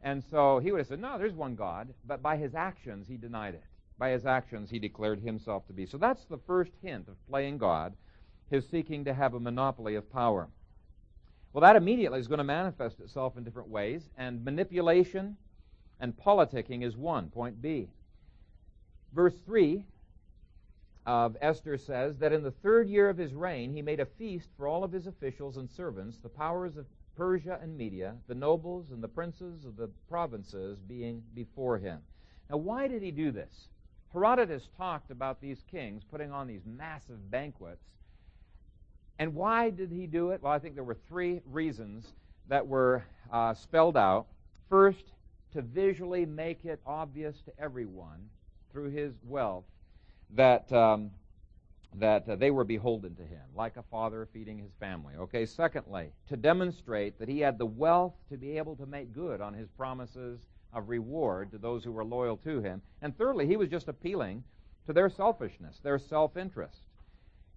[0.01, 1.93] And so he would have said, No, there's one God.
[2.05, 3.63] But by his actions, he denied it.
[3.97, 5.85] By his actions, he declared himself to be.
[5.85, 7.93] So that's the first hint of playing God,
[8.49, 10.47] his seeking to have a monopoly of power.
[11.51, 15.35] Well, that immediately is going to manifest itself in different ways, and manipulation
[15.99, 17.89] and politicking is one, point B.
[19.13, 19.83] Verse 3
[21.05, 24.49] of Esther says that in the third year of his reign, he made a feast
[24.55, 26.85] for all of his officials and servants, the powers of
[27.19, 31.99] Persia and Media, the nobles and the princes of the provinces being before him.
[32.49, 33.67] Now, why did he do this?
[34.13, 37.83] Herodotus talked about these kings putting on these massive banquets.
[39.19, 40.41] And why did he do it?
[40.41, 42.13] Well, I think there were three reasons
[42.47, 43.03] that were
[43.33, 44.27] uh, spelled out.
[44.69, 45.11] First,
[45.51, 48.29] to visually make it obvious to everyone
[48.71, 49.65] through his wealth
[50.35, 51.11] that um,
[51.95, 55.15] that uh, they were beholden to him, like a father feeding his family.
[55.17, 59.41] Okay, secondly, to demonstrate that he had the wealth to be able to make good
[59.41, 60.39] on his promises
[60.73, 62.81] of reward to those who were loyal to him.
[63.01, 64.43] And thirdly, he was just appealing
[64.85, 66.83] to their selfishness, their self interest.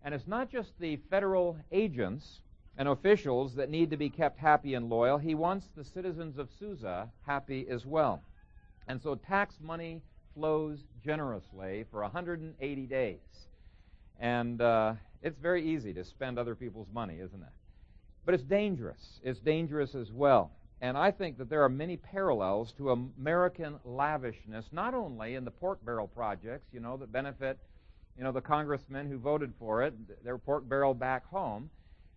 [0.05, 2.41] And it's not just the federal agents
[2.79, 5.19] and officials that need to be kept happy and loyal.
[5.19, 8.23] He wants the citizens of Susa happy as well.
[8.89, 10.01] And so tax money
[10.35, 13.19] flows generously for 180 days.
[14.21, 17.53] And uh, it's very easy to spend other people's money, isn't it?
[18.25, 19.21] But it's dangerous.
[19.25, 20.53] It's dangerous as well.
[20.81, 25.51] And I think that there are many parallels to American lavishness, not only in the
[25.51, 27.59] pork barrel projects, you know, that benefit,
[28.19, 29.95] you know, the congressmen who voted for it,
[30.25, 31.71] their pork barrel back home,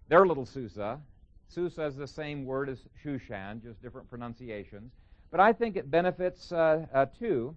[0.10, 1.00] their little Susa.
[1.48, 4.92] Susa is the same word as Shushan, just different pronunciations.
[5.30, 7.56] But I think it benefits, uh, uh, too,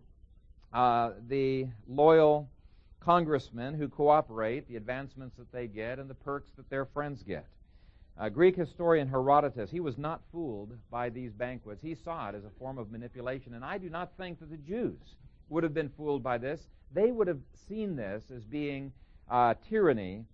[0.74, 2.48] uh, the loyal
[3.00, 7.46] congressmen who cooperate, the advancements that they get, and the perks that their friends get.
[8.18, 11.80] Uh, Greek historian Herodotus, he was not fooled by these banquets.
[11.80, 14.56] He saw it as a form of manipulation, and I do not think that the
[14.56, 15.16] Jews
[15.48, 16.68] would have been fooled by this.
[16.92, 18.92] They would have seen this as being
[19.30, 20.24] uh, tyranny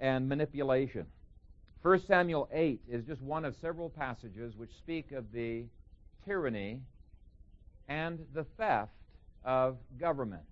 [0.00, 1.06] and manipulation.
[1.82, 5.64] 1 Samuel 8 is just one of several passages which speak of the
[6.24, 6.80] tyranny
[7.88, 8.92] and the theft
[9.44, 10.44] of government.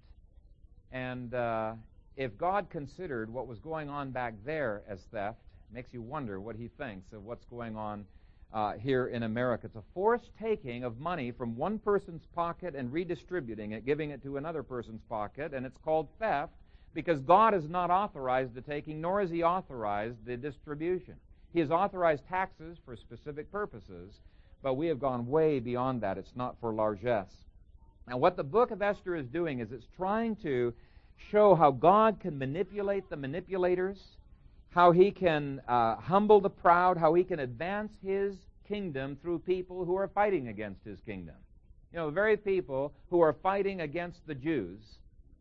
[0.93, 1.73] And uh,
[2.17, 5.39] if God considered what was going on back there as theft,
[5.73, 8.05] makes you wonder what he thinks of what's going on
[8.53, 9.67] uh, here in America.
[9.67, 14.23] It's a forced taking of money from one person's pocket and redistributing it, giving it
[14.25, 16.53] to another person's pocket, and it's called theft
[16.93, 21.15] because God has not authorized the taking, nor has He authorized the distribution.
[21.55, 24.13] He has authorized taxes for specific purposes,
[24.63, 26.19] but we have gone way beyond that.
[26.19, 27.33] It's not for largesse.
[28.09, 30.75] And what the book of Esther is doing is it's trying to
[31.31, 33.99] show how God can manipulate the manipulators,
[34.71, 38.37] how he can uh, humble the proud, how he can advance his
[38.67, 41.35] kingdom through people who are fighting against his kingdom.
[41.93, 44.81] You know, the very people who are fighting against the Jews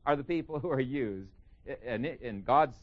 [0.06, 1.32] are the people who are used
[1.86, 2.76] in, in God's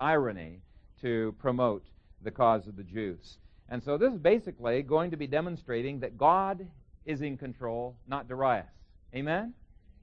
[0.00, 0.60] irony
[1.02, 1.84] to promote
[2.22, 3.38] the cause of the Jews.
[3.68, 6.66] And so this is basically going to be demonstrating that God
[7.04, 8.66] is in control, not Darius.
[9.14, 9.54] Amen?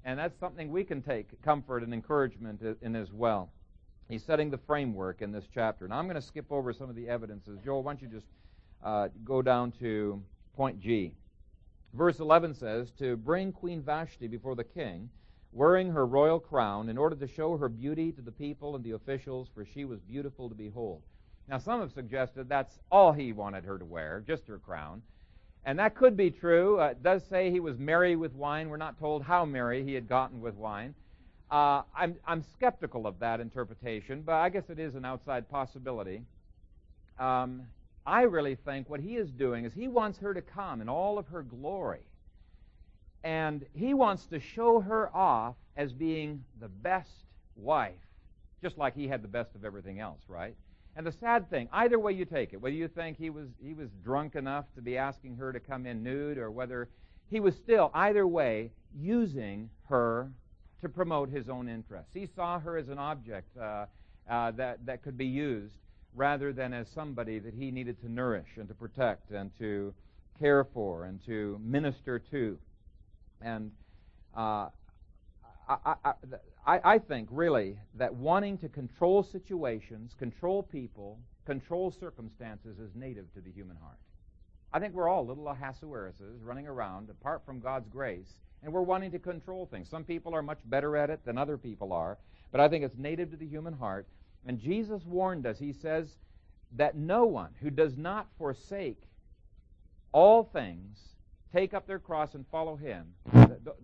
[0.04, 3.50] And that's something we can take comfort and encouragement in as well.
[4.10, 5.88] He's setting the framework in this chapter.
[5.88, 7.60] Now, I'm going to skip over some of the evidences.
[7.64, 8.28] Joel, why don't you just
[8.84, 10.22] uh, go down to
[10.56, 11.14] point G?
[11.94, 15.10] Verse 11 says, To bring Queen Vashti before the king,
[15.52, 18.92] wearing her royal crown, in order to show her beauty to the people and the
[18.92, 21.02] officials, for she was beautiful to behold.
[21.50, 25.02] Now, some have suggested that's all he wanted her to wear, just her crown.
[25.68, 26.80] And that could be true.
[26.80, 28.70] Uh, it does say he was merry with wine.
[28.70, 30.96] We're not told how merry he had gotten with wine.
[31.52, 36.22] Uh, I'm, I'm skeptical of that interpretation, but I guess it is an outside possibility.
[37.20, 37.64] Um,
[38.06, 41.18] I really think what he is doing is he wants her to come in all
[41.20, 42.08] of her glory.
[43.26, 47.12] And he wants to show her off as being the best
[47.58, 47.92] wife,
[48.62, 50.56] just like he had the best of everything else, right?
[50.98, 53.76] And the sad thing, either way you take it, whether you think he was he
[53.76, 56.90] was drunk enough to be asking her to come in nude, or whether
[57.30, 60.32] he was still either way using her
[60.82, 62.10] to promote his own interests.
[62.16, 63.86] He saw her as an object uh,
[64.28, 65.76] uh, that that could be used
[66.16, 69.94] rather than as somebody that he needed to nourish and to protect and to
[70.40, 72.58] care for and to minister to.
[73.40, 73.72] And
[74.36, 74.70] uh,
[75.70, 76.14] I, I,
[76.70, 83.40] I think, really, that wanting to control situations, control people, control circumstances is native to
[83.40, 83.96] the human heart.
[84.74, 89.12] I think we're all little Ahasueruses running around apart from God's grace, and we're wanting
[89.12, 89.88] to control things.
[89.88, 92.18] Some people are much better at it than other people are,
[92.52, 94.06] but I think it's native to the human heart.
[94.46, 95.58] And Jesus warned us.
[95.58, 96.18] He says
[96.74, 99.04] that no one who does not forsake
[100.12, 101.00] all things,
[101.54, 103.06] take up their cross and follow him,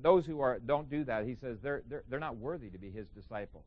[0.02, 2.90] those who are, don't do that, he says they're, they're, they're not worthy to be
[2.90, 3.66] his disciples.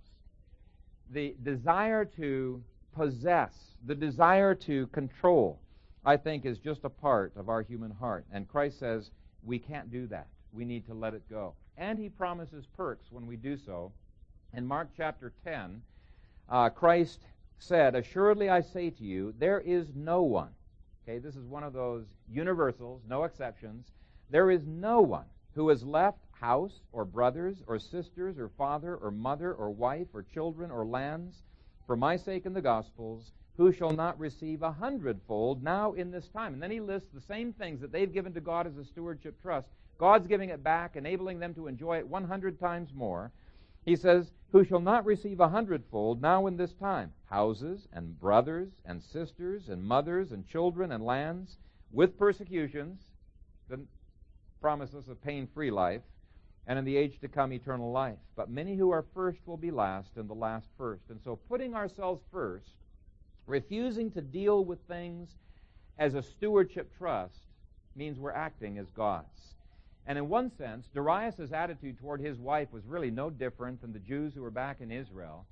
[1.10, 2.62] The desire to
[2.94, 3.52] possess,
[3.86, 5.60] the desire to control,
[6.04, 8.24] I think is just a part of our human heart.
[8.32, 9.10] And Christ says
[9.44, 10.26] we can't do that.
[10.52, 11.54] We need to let it go.
[11.76, 13.92] And he promises perks when we do so.
[14.54, 15.82] In Mark chapter 10,
[16.48, 17.20] uh, Christ
[17.58, 20.50] said, Assuredly I say to you, there is no one.
[21.08, 23.92] Okay, this is one of those universals, no exceptions.
[24.28, 29.12] There is no one who has left house or brothers or sisters or father or
[29.12, 31.36] mother or wife or children or lands
[31.86, 36.26] for my sake in the Gospels who shall not receive a hundredfold now in this
[36.28, 36.54] time.
[36.54, 39.40] And then he lists the same things that they've given to God as a stewardship
[39.40, 39.68] trust.
[39.98, 43.30] God's giving it back, enabling them to enjoy it 100 times more.
[43.86, 48.68] He says, Who shall not receive a hundredfold now in this time houses and brothers
[48.84, 51.56] and sisters and mothers and children and lands
[51.90, 53.00] with persecutions,
[53.70, 53.80] the
[54.60, 56.02] promises of pain free life,
[56.66, 58.18] and in the age to come eternal life.
[58.36, 61.04] But many who are first will be last, and the last first.
[61.08, 62.74] And so putting ourselves first
[63.46, 65.30] Refusing to deal with things
[65.98, 67.46] as a stewardship trust
[67.94, 69.55] means we're acting as gods.
[70.06, 73.98] And in one sense, Darius' attitude toward his wife was really no different than the
[73.98, 75.46] Jews who were back in Israel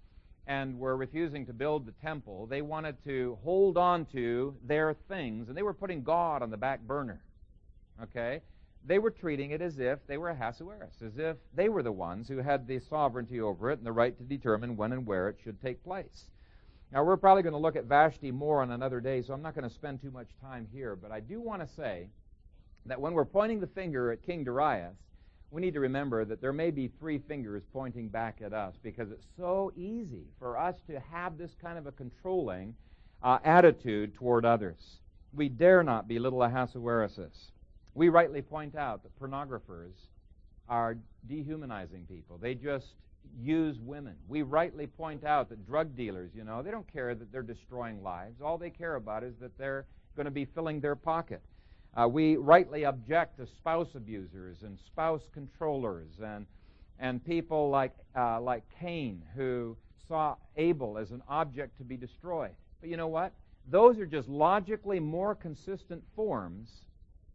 [0.47, 2.47] and were refusing to build the temple.
[2.47, 6.57] They wanted to hold on to their things, and they were putting God on the
[6.57, 7.21] back burner.
[8.03, 8.43] Okay?
[8.87, 12.29] They were treating it as if they were Ahasuerus, as if they were the ones
[12.29, 15.39] who had the sovereignty over it and the right to determine when and where it
[15.43, 16.27] should take place.
[16.93, 19.55] Now, we're probably going to look at Vashti more on another day, so I'm not
[19.55, 20.95] going to spend too much time here.
[20.95, 22.09] But I do want to say
[22.87, 24.97] that when we're pointing the finger at King Darius,
[25.51, 29.11] we need to remember that there may be three fingers pointing back at us because
[29.11, 32.75] it's so easy for us to have this kind of a controlling
[33.23, 34.99] uh, attitude toward others.
[35.33, 37.51] We dare not be little Ahasueruses.
[37.95, 39.95] We rightly point out that pornographers
[40.69, 40.97] are
[41.29, 42.39] dehumanizing people.
[42.39, 42.87] They just
[43.41, 44.17] use women.
[44.29, 48.03] We rightly point out that drug dealers, you know, they don't care that they're destroying
[48.03, 48.41] lives.
[48.43, 51.43] All they care about is that they're going to be filling their pocket.
[51.97, 56.47] Uh, we rightly object to spouse abusers and spouse controllers and
[56.99, 59.77] and people like uh, like Cain who
[60.09, 62.55] saw Abel as an object to be destroyed.
[62.81, 63.33] But you know what?
[63.71, 66.69] Those are just logically more consistent forms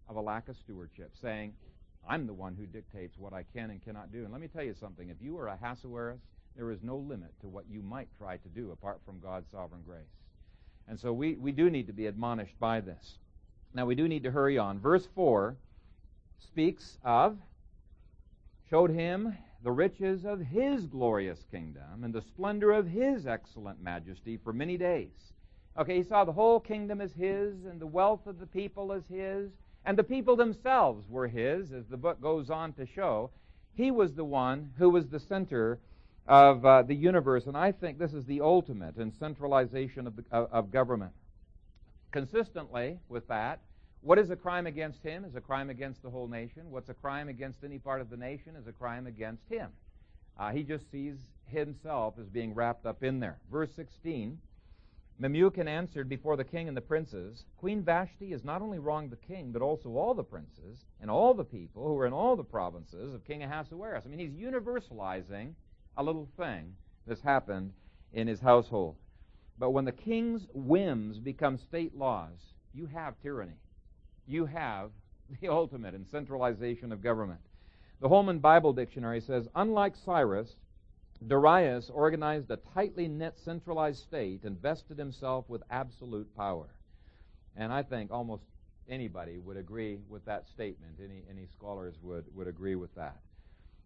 [0.08, 1.54] of a lack of stewardship, saying
[2.08, 4.24] I'm the one who dictates what I can and cannot do.
[4.24, 5.10] And let me tell you something.
[5.10, 6.20] If you are a Ahasuerus,
[6.56, 9.82] there is no limit to what you might try to do apart from God's sovereign
[9.86, 10.02] grace.
[10.88, 13.18] And so we, we do need to be admonished by this.
[13.74, 14.80] Now, we do need to hurry on.
[14.80, 15.56] Verse 4
[16.40, 17.38] speaks of,
[18.70, 24.38] showed him the riches of his glorious kingdom and the splendor of his excellent majesty
[24.38, 25.34] for many days.
[25.78, 29.04] Okay, he saw the whole kingdom as his and the wealth of the people as
[29.08, 29.52] his
[29.86, 33.32] and the people themselves were his, as the book goes on to show.
[33.76, 35.80] He was the one who was the center
[36.28, 40.24] of uh, the universe, and I think this is the ultimate in centralization of, the,
[40.32, 41.14] of, of government.
[42.12, 43.62] Consistently with that,
[44.02, 46.72] what is a crime against him is a crime against the whole nation.
[46.72, 49.70] What's a crime against any part of the nation is a crime against him.
[50.38, 53.40] Uh, he just sees himself as being wrapped up in there.
[53.52, 54.40] Verse 16
[55.22, 59.18] Memucan answered before the king and the princes, Queen Vashti has not only wronged the
[59.18, 62.44] king, but also all the princes and all the people who are in all the
[62.44, 64.06] provinces of King Ahasuerus.
[64.06, 65.56] I mean, he's universalizing
[65.98, 66.74] a little thing
[67.06, 67.74] that's happened
[68.14, 68.96] in his household.
[69.60, 73.60] But when the king's whims become state laws, you have tyranny.
[74.26, 74.92] You have
[75.42, 77.42] the ultimate in centralization of government.
[78.00, 80.56] The Holman Bible Dictionary says, unlike Cyrus,
[81.28, 86.70] Darius organized a tightly knit centralized state and vested himself with absolute power.
[87.58, 88.44] And I think almost
[88.88, 91.00] anybody would agree with that statement.
[91.04, 93.18] Any, any scholars would, would agree with that.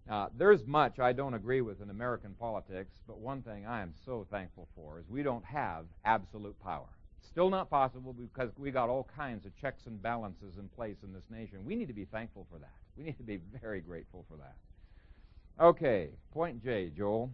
[0.09, 3.93] Uh, there's much I don't agree with in American politics, but one thing I am
[4.05, 6.89] so thankful for is we don't have absolute power.
[7.21, 11.13] Still not possible because we got all kinds of checks and balances in place in
[11.13, 11.63] this nation.
[11.65, 12.75] We need to be thankful for that.
[12.97, 14.55] We need to be very grateful for that.
[15.63, 17.31] Okay, point J, Joel.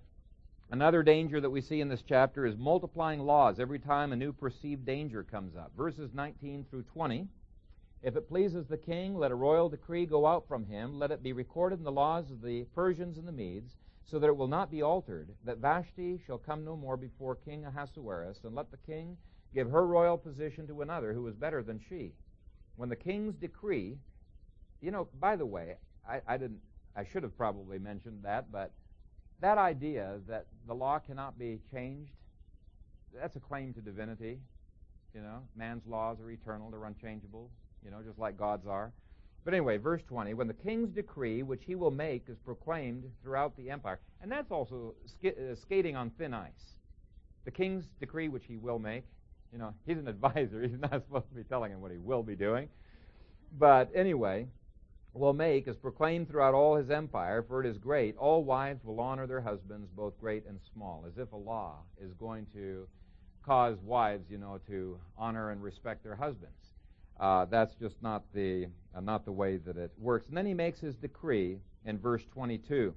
[0.71, 4.31] Another danger that we see in this chapter is multiplying laws every time a new
[4.31, 5.71] perceived danger comes up.
[5.75, 7.27] Verses 19 through 20.
[8.01, 10.97] If it pleases the king, let a royal decree go out from him.
[10.97, 13.75] Let it be recorded in the laws of the Persians and the Medes,
[14.05, 17.65] so that it will not be altered, that Vashti shall come no more before King
[17.65, 19.17] Ahasuerus, and let the king
[19.53, 22.13] give her royal position to another who is better than she.
[22.75, 23.97] When the king's decree,
[24.81, 25.75] you know, by the way,
[26.07, 26.61] I, I didn't
[26.95, 28.71] I should have probably mentioned that, but
[29.41, 32.11] that idea that the law cannot be changed,
[33.13, 34.39] that's a claim to divinity.
[35.13, 37.49] You know, man's laws are eternal, they're unchangeable,
[37.83, 38.91] you know, just like God's are.
[39.45, 43.55] But anyway, verse 20, when the king's decree, which he will make, is proclaimed throughout
[43.57, 43.99] the empire.
[44.21, 46.75] And that's also sk- uh, skating on thin ice.
[47.45, 49.05] The king's decree, which he will make,
[49.51, 50.61] you know, he's an advisor.
[50.61, 52.69] He's not supposed to be telling him what he will be doing.
[53.57, 54.47] But anyway,
[55.13, 58.15] will make is proclaimed throughout all his empire, for it is great.
[58.17, 62.13] All wives will honor their husbands, both great and small, as if a law is
[62.13, 62.87] going to
[63.43, 66.68] cause wives, you know, to honor and respect their husbands.
[67.19, 70.27] Uh, that's just not the uh, not the way that it works.
[70.27, 72.93] And then he makes his decree in verse 22.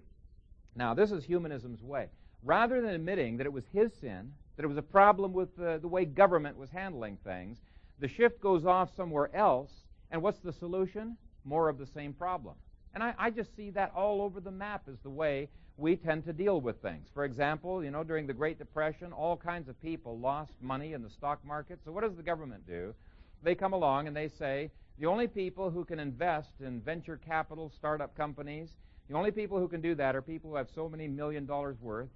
[0.75, 2.09] Now, this is humanism's way.
[2.43, 5.79] Rather than admitting that it was his sin, that it was a problem with the,
[5.81, 7.59] the way government was handling things,
[7.99, 9.71] the shift goes off somewhere else.
[10.11, 11.17] And what's the solution?
[11.45, 12.55] More of the same problem.
[12.95, 16.25] And I, I just see that all over the map is the way we tend
[16.25, 17.09] to deal with things.
[17.15, 21.03] For example, you know, during the Great Depression, all kinds of people lost money in
[21.03, 21.81] the stock market.
[21.85, 22.95] So what does the government do?
[23.43, 27.73] They come along and they say, the only people who can invest in venture capital,
[27.77, 28.71] startup companies,
[29.09, 31.77] the only people who can do that are people who have so many million dollars
[31.81, 32.09] worth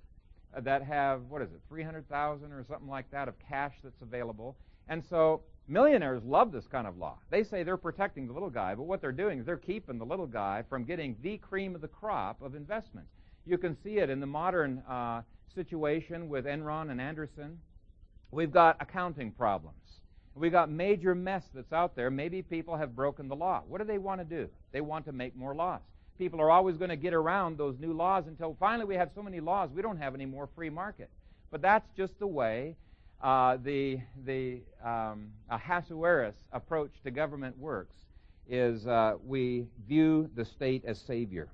[0.57, 4.57] uh, that have, what is it, 300,000 or something like that of cash that's available.
[4.89, 7.18] And so millionaires love this kind of law.
[7.31, 10.07] They say they're protecting the little guy, but what they're doing is they're keeping the
[10.07, 13.11] little guy from getting the cream of the crop of investments.
[13.45, 15.22] You can see it in the modern uh,
[15.55, 17.59] situation with Enron and Andersen.
[18.31, 19.86] We've got accounting problems.
[20.37, 22.11] We've got major mess that's out there.
[22.11, 23.62] Maybe people have broken the law.
[23.66, 24.49] What do they want to do?
[24.70, 25.80] They want to make more laws.
[26.18, 29.22] People are always going to get around those new laws until finally we have so
[29.22, 31.11] many laws we don't have any more free market.
[31.51, 32.76] But that's just the way
[33.22, 37.95] uh, the the um, Ahasuerus approach to government works.
[38.49, 41.49] Is uh, we view the state as savior.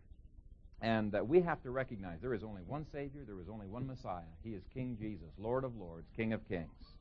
[0.82, 3.86] And uh, we have to recognize there is only one Savior, there is only one
[3.86, 4.24] Messiah.
[4.42, 6.91] He is King Jesus, Lord of Lords, King of Kings.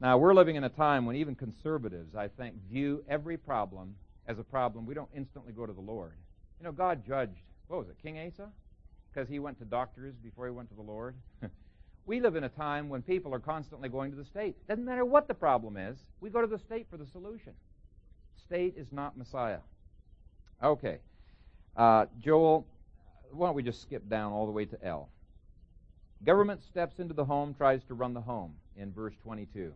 [0.00, 3.96] Now, we're living in a time when even conservatives, I think, view every problem
[4.28, 4.86] as a problem.
[4.86, 6.12] We don't instantly go to the Lord.
[6.60, 8.48] You know, God judged, what was it, King Asa?
[9.12, 11.16] Because he went to doctors before he went to the Lord.
[12.06, 14.54] we live in a time when people are constantly going to the state.
[14.68, 17.54] Doesn't matter what the problem is, we go to the state for the solution.
[18.36, 19.58] State is not Messiah.
[20.62, 20.98] Okay.
[21.76, 22.68] Uh, Joel,
[23.32, 25.08] why don't we just skip down all the way to L?
[26.24, 29.72] Government steps into the home, tries to run the home in verse 22.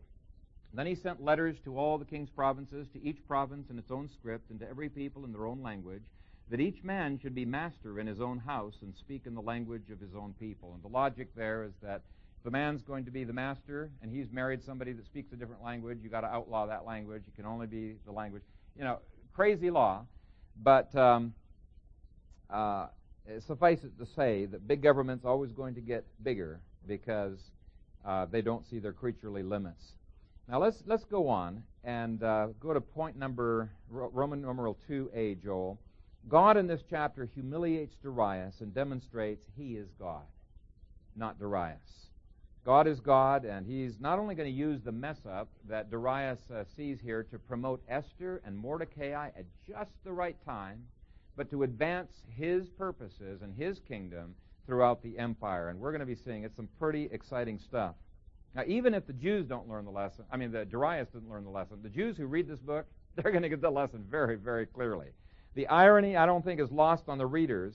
[0.74, 4.08] Then he sent letters to all the king's provinces, to each province in its own
[4.08, 6.02] script, and to every people in their own language,
[6.50, 9.90] that each man should be master in his own house and speak in the language
[9.90, 10.72] of his own people.
[10.74, 12.02] And the logic there is that
[12.40, 15.36] if a man's going to be the master and he's married somebody that speaks a
[15.36, 17.22] different language, you've got to outlaw that language.
[17.28, 18.42] It can only be the language.
[18.76, 18.98] You know,
[19.32, 20.06] crazy law.
[20.62, 21.34] But um,
[22.50, 22.88] uh,
[23.46, 27.38] suffice it to say that big government's always going to get bigger because
[28.04, 29.92] uh, they don't see their creaturely limits.
[30.48, 35.34] Now let's let's go on and uh, go to point number Roman numeral two a
[35.36, 35.78] Joel.
[36.28, 40.22] God in this chapter humiliates Darius and demonstrates he is God,
[41.16, 42.08] not Darius.
[42.64, 46.38] God is God, and he's not only going to use the mess up that Darius
[46.54, 50.84] uh, sees here to promote Esther and Mordecai at just the right time
[51.36, 54.34] but to advance his purposes and his kingdom
[54.66, 55.70] throughout the empire.
[55.70, 57.94] And we're going to be seeing it's some pretty exciting stuff.
[58.54, 61.44] Now, even if the Jews don't learn the lesson, I mean, the Darius didn't learn
[61.44, 62.86] the lesson, the Jews who read this book,
[63.16, 65.08] they're going to get the lesson very, very clearly.
[65.54, 67.74] The irony, I don't think, is lost on the readers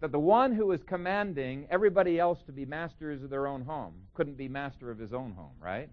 [0.00, 3.94] that the one who is commanding everybody else to be masters of their own home
[4.12, 5.88] couldn't be master of his own home, right?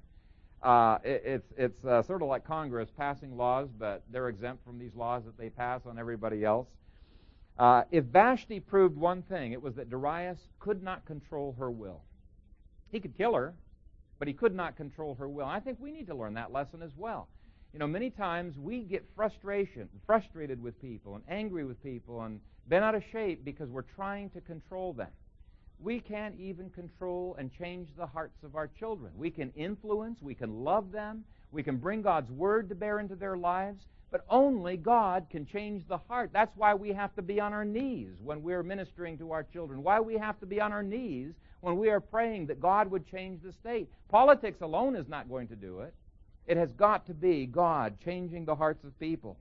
[0.61, 4.77] Uh, it, it's it's uh, sort of like Congress passing laws, but they're exempt from
[4.77, 6.67] these laws that they pass on everybody else.
[7.57, 12.01] Uh, if Vashti proved one thing, it was that Darius could not control her will.
[12.91, 13.53] He could kill her,
[14.21, 15.47] but he could not control her will.
[15.47, 17.27] I think we need to learn that lesson as well.
[17.73, 22.39] You know, many times we get frustration, frustrated with people and angry with people and
[22.67, 25.07] bent out of shape because we're trying to control them.
[25.79, 29.11] We can't even control and change the hearts of our children.
[29.17, 33.15] We can influence, we can love them, we can bring God's word to bear into
[33.15, 36.29] their lives, but only God can change the heart.
[36.31, 39.81] That's why we have to be on our knees when we're ministering to our children.
[39.81, 43.09] Why we have to be on our knees when we are praying that God would
[43.09, 43.89] change the state.
[44.09, 45.93] Politics alone is not going to do it.
[46.47, 49.37] It has got to be God changing the hearts of people.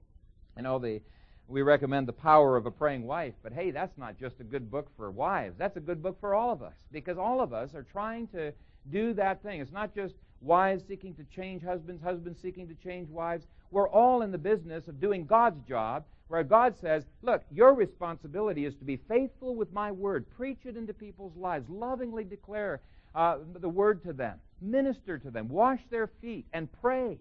[0.57, 1.01] You know, the,
[1.49, 4.71] we recommend the power of a praying wife, but hey, that's not just a good
[4.71, 5.57] book for wives.
[5.59, 8.53] That's a good book for all of us because all of us are trying to
[8.91, 9.61] do that thing.
[9.61, 13.47] It's not just wives seeking to change husbands, husbands seeking to change wives.
[13.71, 18.65] We're all in the business of doing God's job, where God says, Look, your responsibility
[18.65, 22.83] is to be faithful with my word, preach it into people's lives, lovingly declare
[23.17, 27.19] uh, the word to them, minister to them, wash their feet, and pray,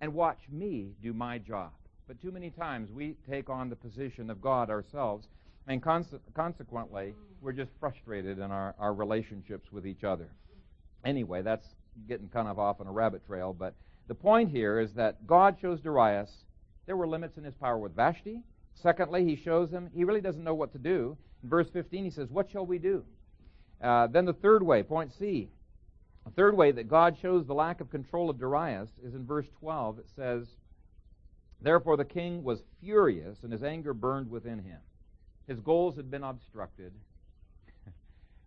[0.00, 1.70] and watch me do my job.
[2.08, 5.28] But too many times we take on the position of God ourselves,
[5.68, 10.28] and conse- consequently, we're just frustrated in our, our relationships with each other.
[11.04, 11.68] Anyway, that's
[12.08, 13.76] getting kind of off on a rabbit trail, but
[14.08, 16.32] the point here is that God chose Darius
[16.86, 18.42] there were limits in his power with Vashti.
[18.74, 21.16] Secondly, he shows him he really doesn't know what to do.
[21.42, 23.04] In verse 15, he says, What shall we do?
[23.80, 25.48] Uh, then the third way, point C.
[26.24, 29.46] The third way that God shows the lack of control of Darius is in verse
[29.60, 29.98] 12.
[29.98, 30.46] It says,
[31.60, 34.80] Therefore the king was furious, and his anger burned within him.
[35.46, 36.92] His goals had been obstructed,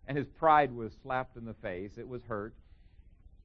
[0.08, 1.92] and his pride was slapped in the face.
[1.96, 2.54] It was hurt.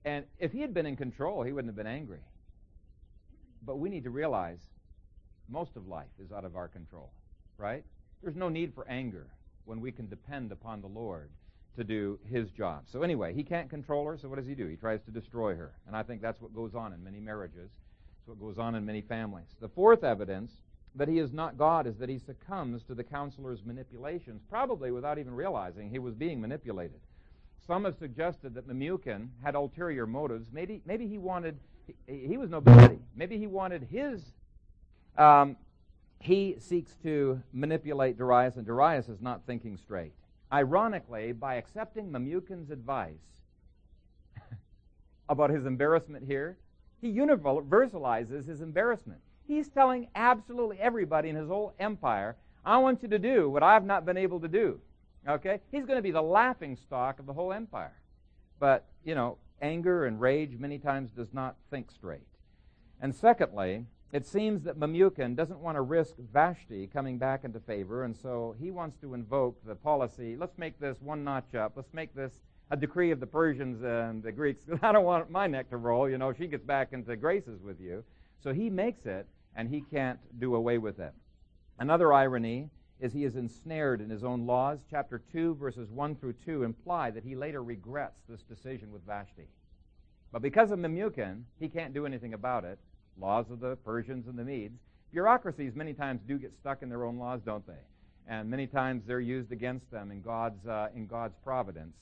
[0.05, 2.19] And if he had been in control, he wouldn't have been angry.
[3.65, 4.59] But we need to realize
[5.49, 7.11] most of life is out of our control,
[7.57, 7.83] right?
[8.21, 9.27] There's no need for anger
[9.65, 11.29] when we can depend upon the Lord
[11.75, 12.83] to do his job.
[12.91, 14.67] So, anyway, he can't control her, so what does he do?
[14.67, 15.73] He tries to destroy her.
[15.87, 17.71] And I think that's what goes on in many marriages.
[18.19, 19.47] It's what goes on in many families.
[19.59, 20.51] The fourth evidence
[20.95, 25.17] that he is not God is that he succumbs to the counselor's manipulations, probably without
[25.17, 26.99] even realizing he was being manipulated.
[27.65, 30.49] Some have suggested that Memucan had ulterior motives.
[30.51, 32.99] Maybe, maybe he wanted, he, he was nobility.
[33.15, 34.21] Maybe he wanted his,
[35.17, 35.57] um,
[36.19, 40.13] he seeks to manipulate Darius, and Darius is not thinking straight.
[40.51, 43.13] Ironically, by accepting Memucan's advice
[45.29, 46.57] about his embarrassment here,
[47.01, 49.19] he universalizes his embarrassment.
[49.45, 53.83] He's telling absolutely everybody in his whole empire, I want you to do what I've
[53.83, 54.79] not been able to do.
[55.27, 55.59] Okay?
[55.71, 57.99] He's going to be the laughing stock of the whole empire.
[58.59, 62.21] But, you know, anger and rage many times does not think straight.
[63.01, 68.03] And secondly, it seems that Memucan doesn't want to risk Vashti coming back into favor,
[68.03, 71.73] and so he wants to invoke the policy let's make this one notch up.
[71.75, 72.31] Let's make this
[72.69, 74.65] a decree of the Persians and the Greeks.
[74.83, 76.07] I don't want my neck to roll.
[76.07, 78.03] You know, she gets back into graces with you.
[78.39, 81.13] So he makes it, and he can't do away with it.
[81.79, 84.79] Another irony is he is ensnared in his own laws.
[84.91, 89.47] Chapter 2, verses 1 through 2 imply that he later regrets this decision with Vashti.
[90.31, 92.77] But because of Memucan, he can't do anything about it.
[93.19, 94.79] Laws of the Persians and the Medes.
[95.11, 97.73] Bureaucracies many times do get stuck in their own laws, don't they?
[98.27, 101.93] And many times they're used against them in God's, uh, in God's providence.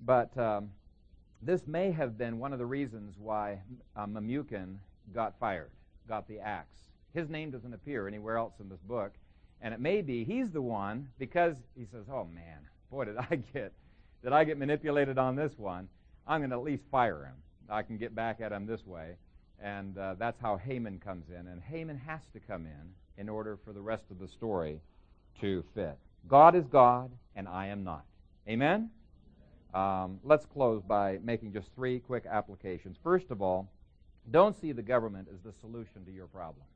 [0.00, 0.70] But um,
[1.42, 3.60] this may have been one of the reasons why
[3.96, 4.06] uh,
[5.14, 5.70] got fired,
[6.08, 6.78] got the axe.
[7.12, 9.12] His name doesn't appear anywhere else in this book.
[9.60, 12.58] And it may be he's the one because he says, "Oh man,
[12.90, 13.72] boy, did I get
[14.22, 15.88] did I get manipulated on this one?
[16.26, 17.36] I'm going to at least fire him.
[17.68, 19.16] I can get back at him this way."
[19.64, 21.48] And uh, that's how Haman comes in.
[21.48, 24.78] And Haman has to come in in order for the rest of the story
[25.40, 25.98] to fit.
[26.28, 28.04] God is God, and I am not.
[28.48, 28.90] Amen?
[29.74, 32.96] Um, let's close by making just three quick applications.
[33.02, 33.68] First of all,
[34.30, 36.68] don't see the government as the solution to your problems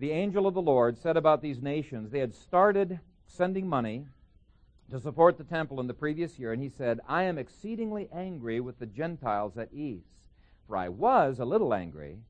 [0.00, 4.06] the angel of the Lord said about these nations, they had started sending money
[4.90, 8.60] to support the temple in the previous year, and he said, I am exceedingly angry
[8.60, 10.02] with the Gentiles at ease.
[10.70, 12.20] For I was a little angry,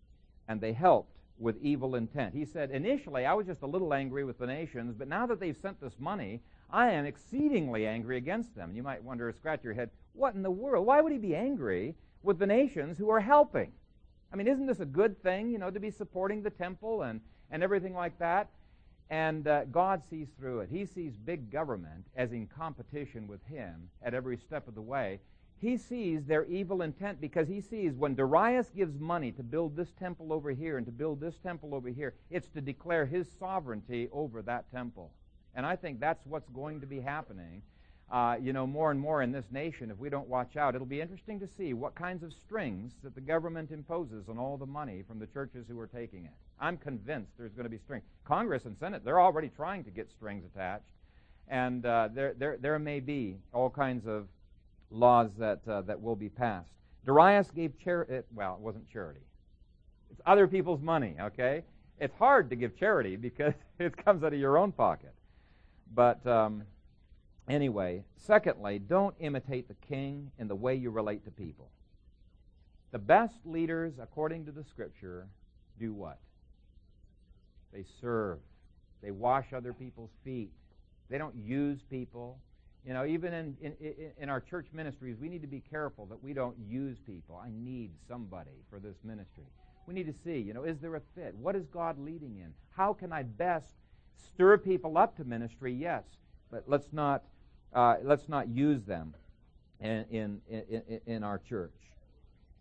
[0.49, 2.35] and they helped with evil intent.
[2.35, 5.41] He said, Initially, I was just a little angry with the nations, but now that
[5.41, 8.73] they've sent this money, I am exceedingly angry against them.
[8.75, 10.87] You might wonder, scratch your head, what in the world?
[10.87, 13.73] Why would he be angry with the nations who are helping?
[14.33, 17.21] I mean, isn't this a good thing, you know, to be supporting the temple and,
[17.51, 18.49] and everything like that.
[19.11, 20.71] And uh, God sees through it.
[20.73, 25.21] He sees big government as in competition with Him at every step of the way.
[25.61, 29.93] He sees their evil intent because he sees when Darius gives money to build this
[29.93, 34.09] temple over here and to build this temple over here, it's to declare his sovereignty
[34.13, 35.13] over that temple.
[35.55, 37.63] And I think that's what's going to be happening
[38.11, 40.75] uh, you know, more and more in this nation if we don't watch out.
[40.75, 44.57] It'll be interesting to see what kinds of strings that the government imposes on all
[44.57, 46.33] the money from the churches who are taking it.
[46.59, 48.03] I'm convinced there's going to be strings.
[48.25, 50.85] Congress and Senate, they're already trying to get strings attached.
[51.47, 54.27] And uh, there, there, there may be all kinds of
[54.91, 56.71] laws that, uh, that will be passed.
[57.05, 59.21] Darius gave charity, well, it wasn't charity.
[60.11, 61.63] It's other people's money, okay?
[61.99, 65.15] It's hard to give charity because it comes out of your own pocket.
[65.95, 66.65] But um,
[67.51, 71.69] Anyway, secondly, don't imitate the king in the way you relate to people.
[72.93, 75.27] The best leaders, according to the scripture,
[75.77, 76.19] do what?
[77.73, 78.39] They serve.
[79.03, 80.53] They wash other people's feet.
[81.09, 82.39] They don't use people.
[82.87, 83.75] You know, even in, in,
[84.19, 87.41] in our church ministries, we need to be careful that we don't use people.
[87.45, 89.45] I need somebody for this ministry.
[89.87, 91.35] We need to see, you know, is there a fit?
[91.35, 92.55] What is God leading in?
[92.71, 93.75] How can I best
[94.17, 95.75] stir people up to ministry?
[95.75, 96.05] Yes,
[96.51, 97.25] but let's not
[97.75, 99.15] uh, let's not use them.
[99.81, 101.75] in, in, in, in our church.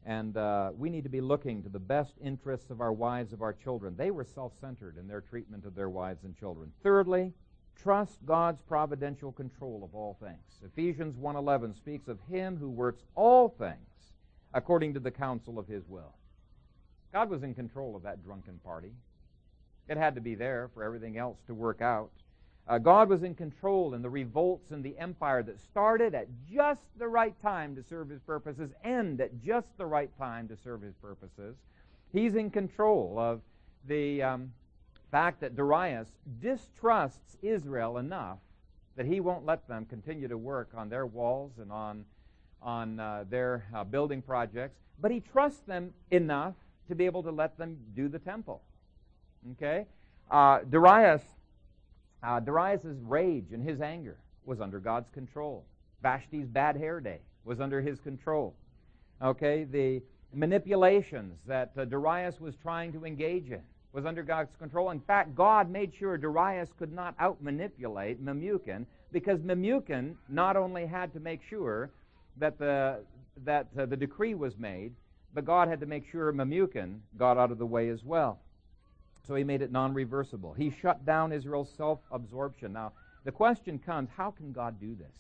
[0.06, 3.42] And uh, we need to be looking to the best interests of our wives, of
[3.42, 3.96] our children.
[3.98, 6.72] They were self centered in their treatment of their wives and children.
[6.84, 7.34] Thirdly,
[7.82, 10.62] trust God's providential control of all things.
[10.64, 14.14] Ephesians 1:11 speaks of him who works all things
[14.54, 16.14] according to the counsel of his will.
[17.14, 18.94] God was in control of that drunken party.
[19.88, 22.12] It had to be there for everything else to work out.
[22.68, 26.82] Uh, God was in control in the revolts in the empire that started at just
[27.00, 30.84] the right time to serve his purposes, end at just the right time to serve
[30.84, 31.56] his purposes.
[32.14, 33.42] He's in control of
[33.88, 34.54] the um,
[35.12, 36.08] fact that Darius
[36.42, 38.40] distrusts Israel enough
[38.96, 42.06] that he won't let them continue to work on their walls and on,
[42.62, 46.56] on uh, their uh, building projects, but he trusts them enough
[46.88, 48.62] to be able to let them do the temple.
[49.54, 49.86] Okay?
[50.30, 51.22] Uh, Darius
[52.22, 55.66] uh, Darius' rage and his anger was under God's control.
[56.04, 58.56] Vashti's bad hair day was under his control.
[59.22, 60.02] Okay, the
[60.34, 63.62] manipulations that uh, Darius was trying to engage in
[63.94, 64.92] was under God's control.
[64.92, 71.12] In fact, God made sure Darius could not outmanipulate Memucan because Memucan not only had
[71.14, 71.92] to make sure
[72.38, 73.00] that the
[73.46, 74.94] that uh, the decree was made,
[75.34, 78.40] but God had to make sure Memucan got out of the way as well.
[79.28, 80.54] So he made it non reversible.
[80.54, 82.74] He shut down Israel's self absorption.
[82.74, 85.16] Now, the question comes how can God do this?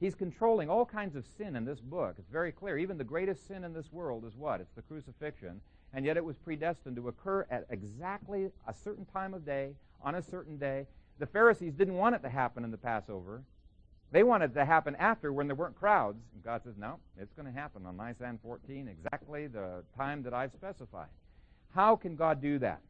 [0.00, 2.14] He's controlling all kinds of sin in this book.
[2.18, 2.78] It's very clear.
[2.78, 4.60] Even the greatest sin in this world is what?
[4.60, 5.60] It's the crucifixion.
[5.92, 10.14] And yet it was predestined to occur at exactly a certain time of day, on
[10.14, 10.86] a certain day.
[11.18, 13.42] The Pharisees didn't want it to happen in the Passover.
[14.12, 16.18] They wanted it to happen after when there weren't crowds.
[16.34, 20.34] And God says, no, it's going to happen on Nisan 14, exactly the time that
[20.34, 21.08] I've specified.
[21.74, 22.80] How can God do that?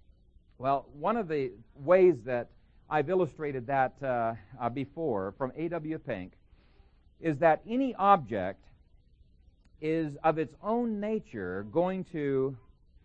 [0.59, 2.49] Well, one of the ways that
[2.89, 5.99] I've illustrated that uh, uh, before from A.W.
[5.99, 6.33] Pink
[7.21, 8.65] is that any object
[9.81, 12.57] is of its own nature going to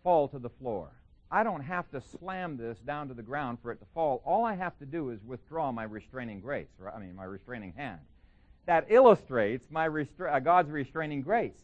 [0.06, 0.88] fall to the floor.
[1.32, 4.22] I don't have to slam this down to the ground for it to fall.
[4.24, 7.72] All I have to do is withdraw my restraining grace, or, I mean, my restraining
[7.76, 7.98] hand.
[8.66, 11.58] That illustrates my restra- uh, God's restraining grace.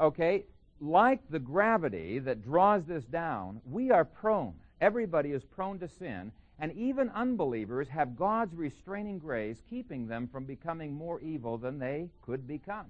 [0.00, 0.46] Okay,
[0.80, 6.32] like the gravity that draws this down, we are prone Everybody is prone to sin,
[6.58, 12.08] and even unbelievers have God's restraining grace keeping them from becoming more evil than they
[12.22, 12.86] could become.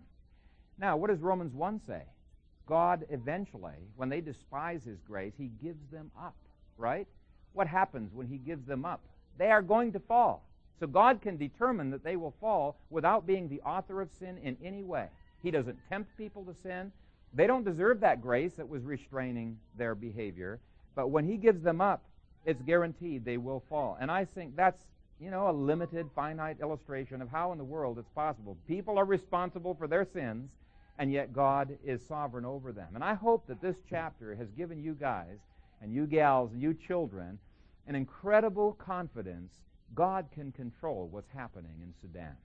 [0.79, 2.03] Now, what does Romans 1 say?
[2.67, 6.35] God eventually, when they despise his grace, he gives them up,
[6.77, 7.07] right?
[7.53, 9.01] What happens when he gives them up?
[9.39, 10.43] They are going to fall.
[10.79, 14.57] So God can determine that they will fall without being the author of sin in
[14.63, 15.07] any way.
[15.43, 16.93] He doesn't tempt people to sin.
[17.33, 20.59] They don't deserve that grace that was restraining their behavior.
[20.95, 22.03] But when he gives them up,
[22.45, 23.97] it's guaranteed they will fall.
[24.01, 24.83] And I think that's,
[25.21, 28.57] you know, a limited, finite illustration of how in the world it's possible.
[28.69, 30.51] People are responsible for their sins,
[30.99, 32.89] and yet God is sovereign over them.
[32.95, 35.39] And I hope that this chapter has given you guys
[35.83, 37.39] and you gals and you children
[37.87, 39.53] an incredible confidence
[39.95, 42.37] God can control what's happening in Sudan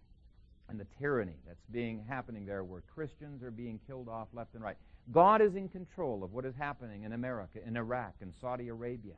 [0.69, 4.63] and the tyranny that's being happening there where Christians are being killed off left and
[4.63, 4.77] right.
[5.11, 9.15] God is in control of what is happening in America, in Iraq, and Saudi Arabia.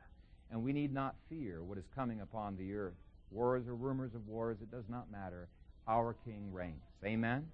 [0.50, 2.94] And we need not fear what is coming upon the earth.
[3.30, 5.48] Wars or rumors of wars, it does not matter.
[5.86, 6.82] Our King reigns.
[7.04, 7.46] Amen?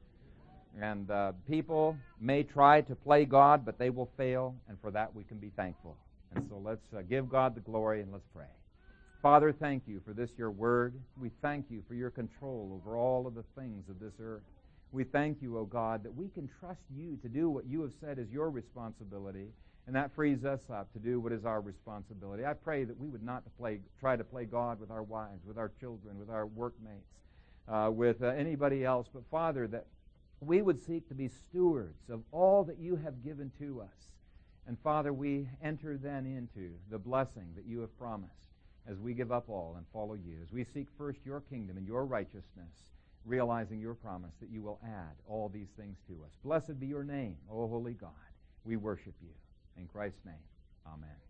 [0.78, 5.14] And uh, people may try to play God, but they will fail, and for that
[5.14, 5.96] we can be thankful.
[6.34, 8.46] And so let's uh, give God the glory and let's pray.
[9.20, 10.94] Father, thank you for this, your word.
[11.20, 14.42] We thank you for your control over all of the things of this earth.
[14.92, 17.82] We thank you, O oh God, that we can trust you to do what you
[17.82, 19.48] have said is your responsibility,
[19.86, 22.46] and that frees us up to do what is our responsibility.
[22.46, 25.58] I pray that we would not play, try to play God with our wives, with
[25.58, 27.06] our children, with our workmates,
[27.68, 29.86] uh, with uh, anybody else, but Father, that
[30.40, 34.12] we would seek to be stewards of all that you have given to us.
[34.66, 38.34] And Father, we enter then into the blessing that you have promised
[38.88, 41.86] as we give up all and follow you, as we seek first your kingdom and
[41.86, 42.90] your righteousness
[43.24, 46.32] realizing your promise that you will add all these things to us.
[46.44, 48.10] Blessed be your name, O holy God.
[48.64, 49.30] We worship you.
[49.76, 50.34] In Christ's name,
[50.86, 51.29] amen.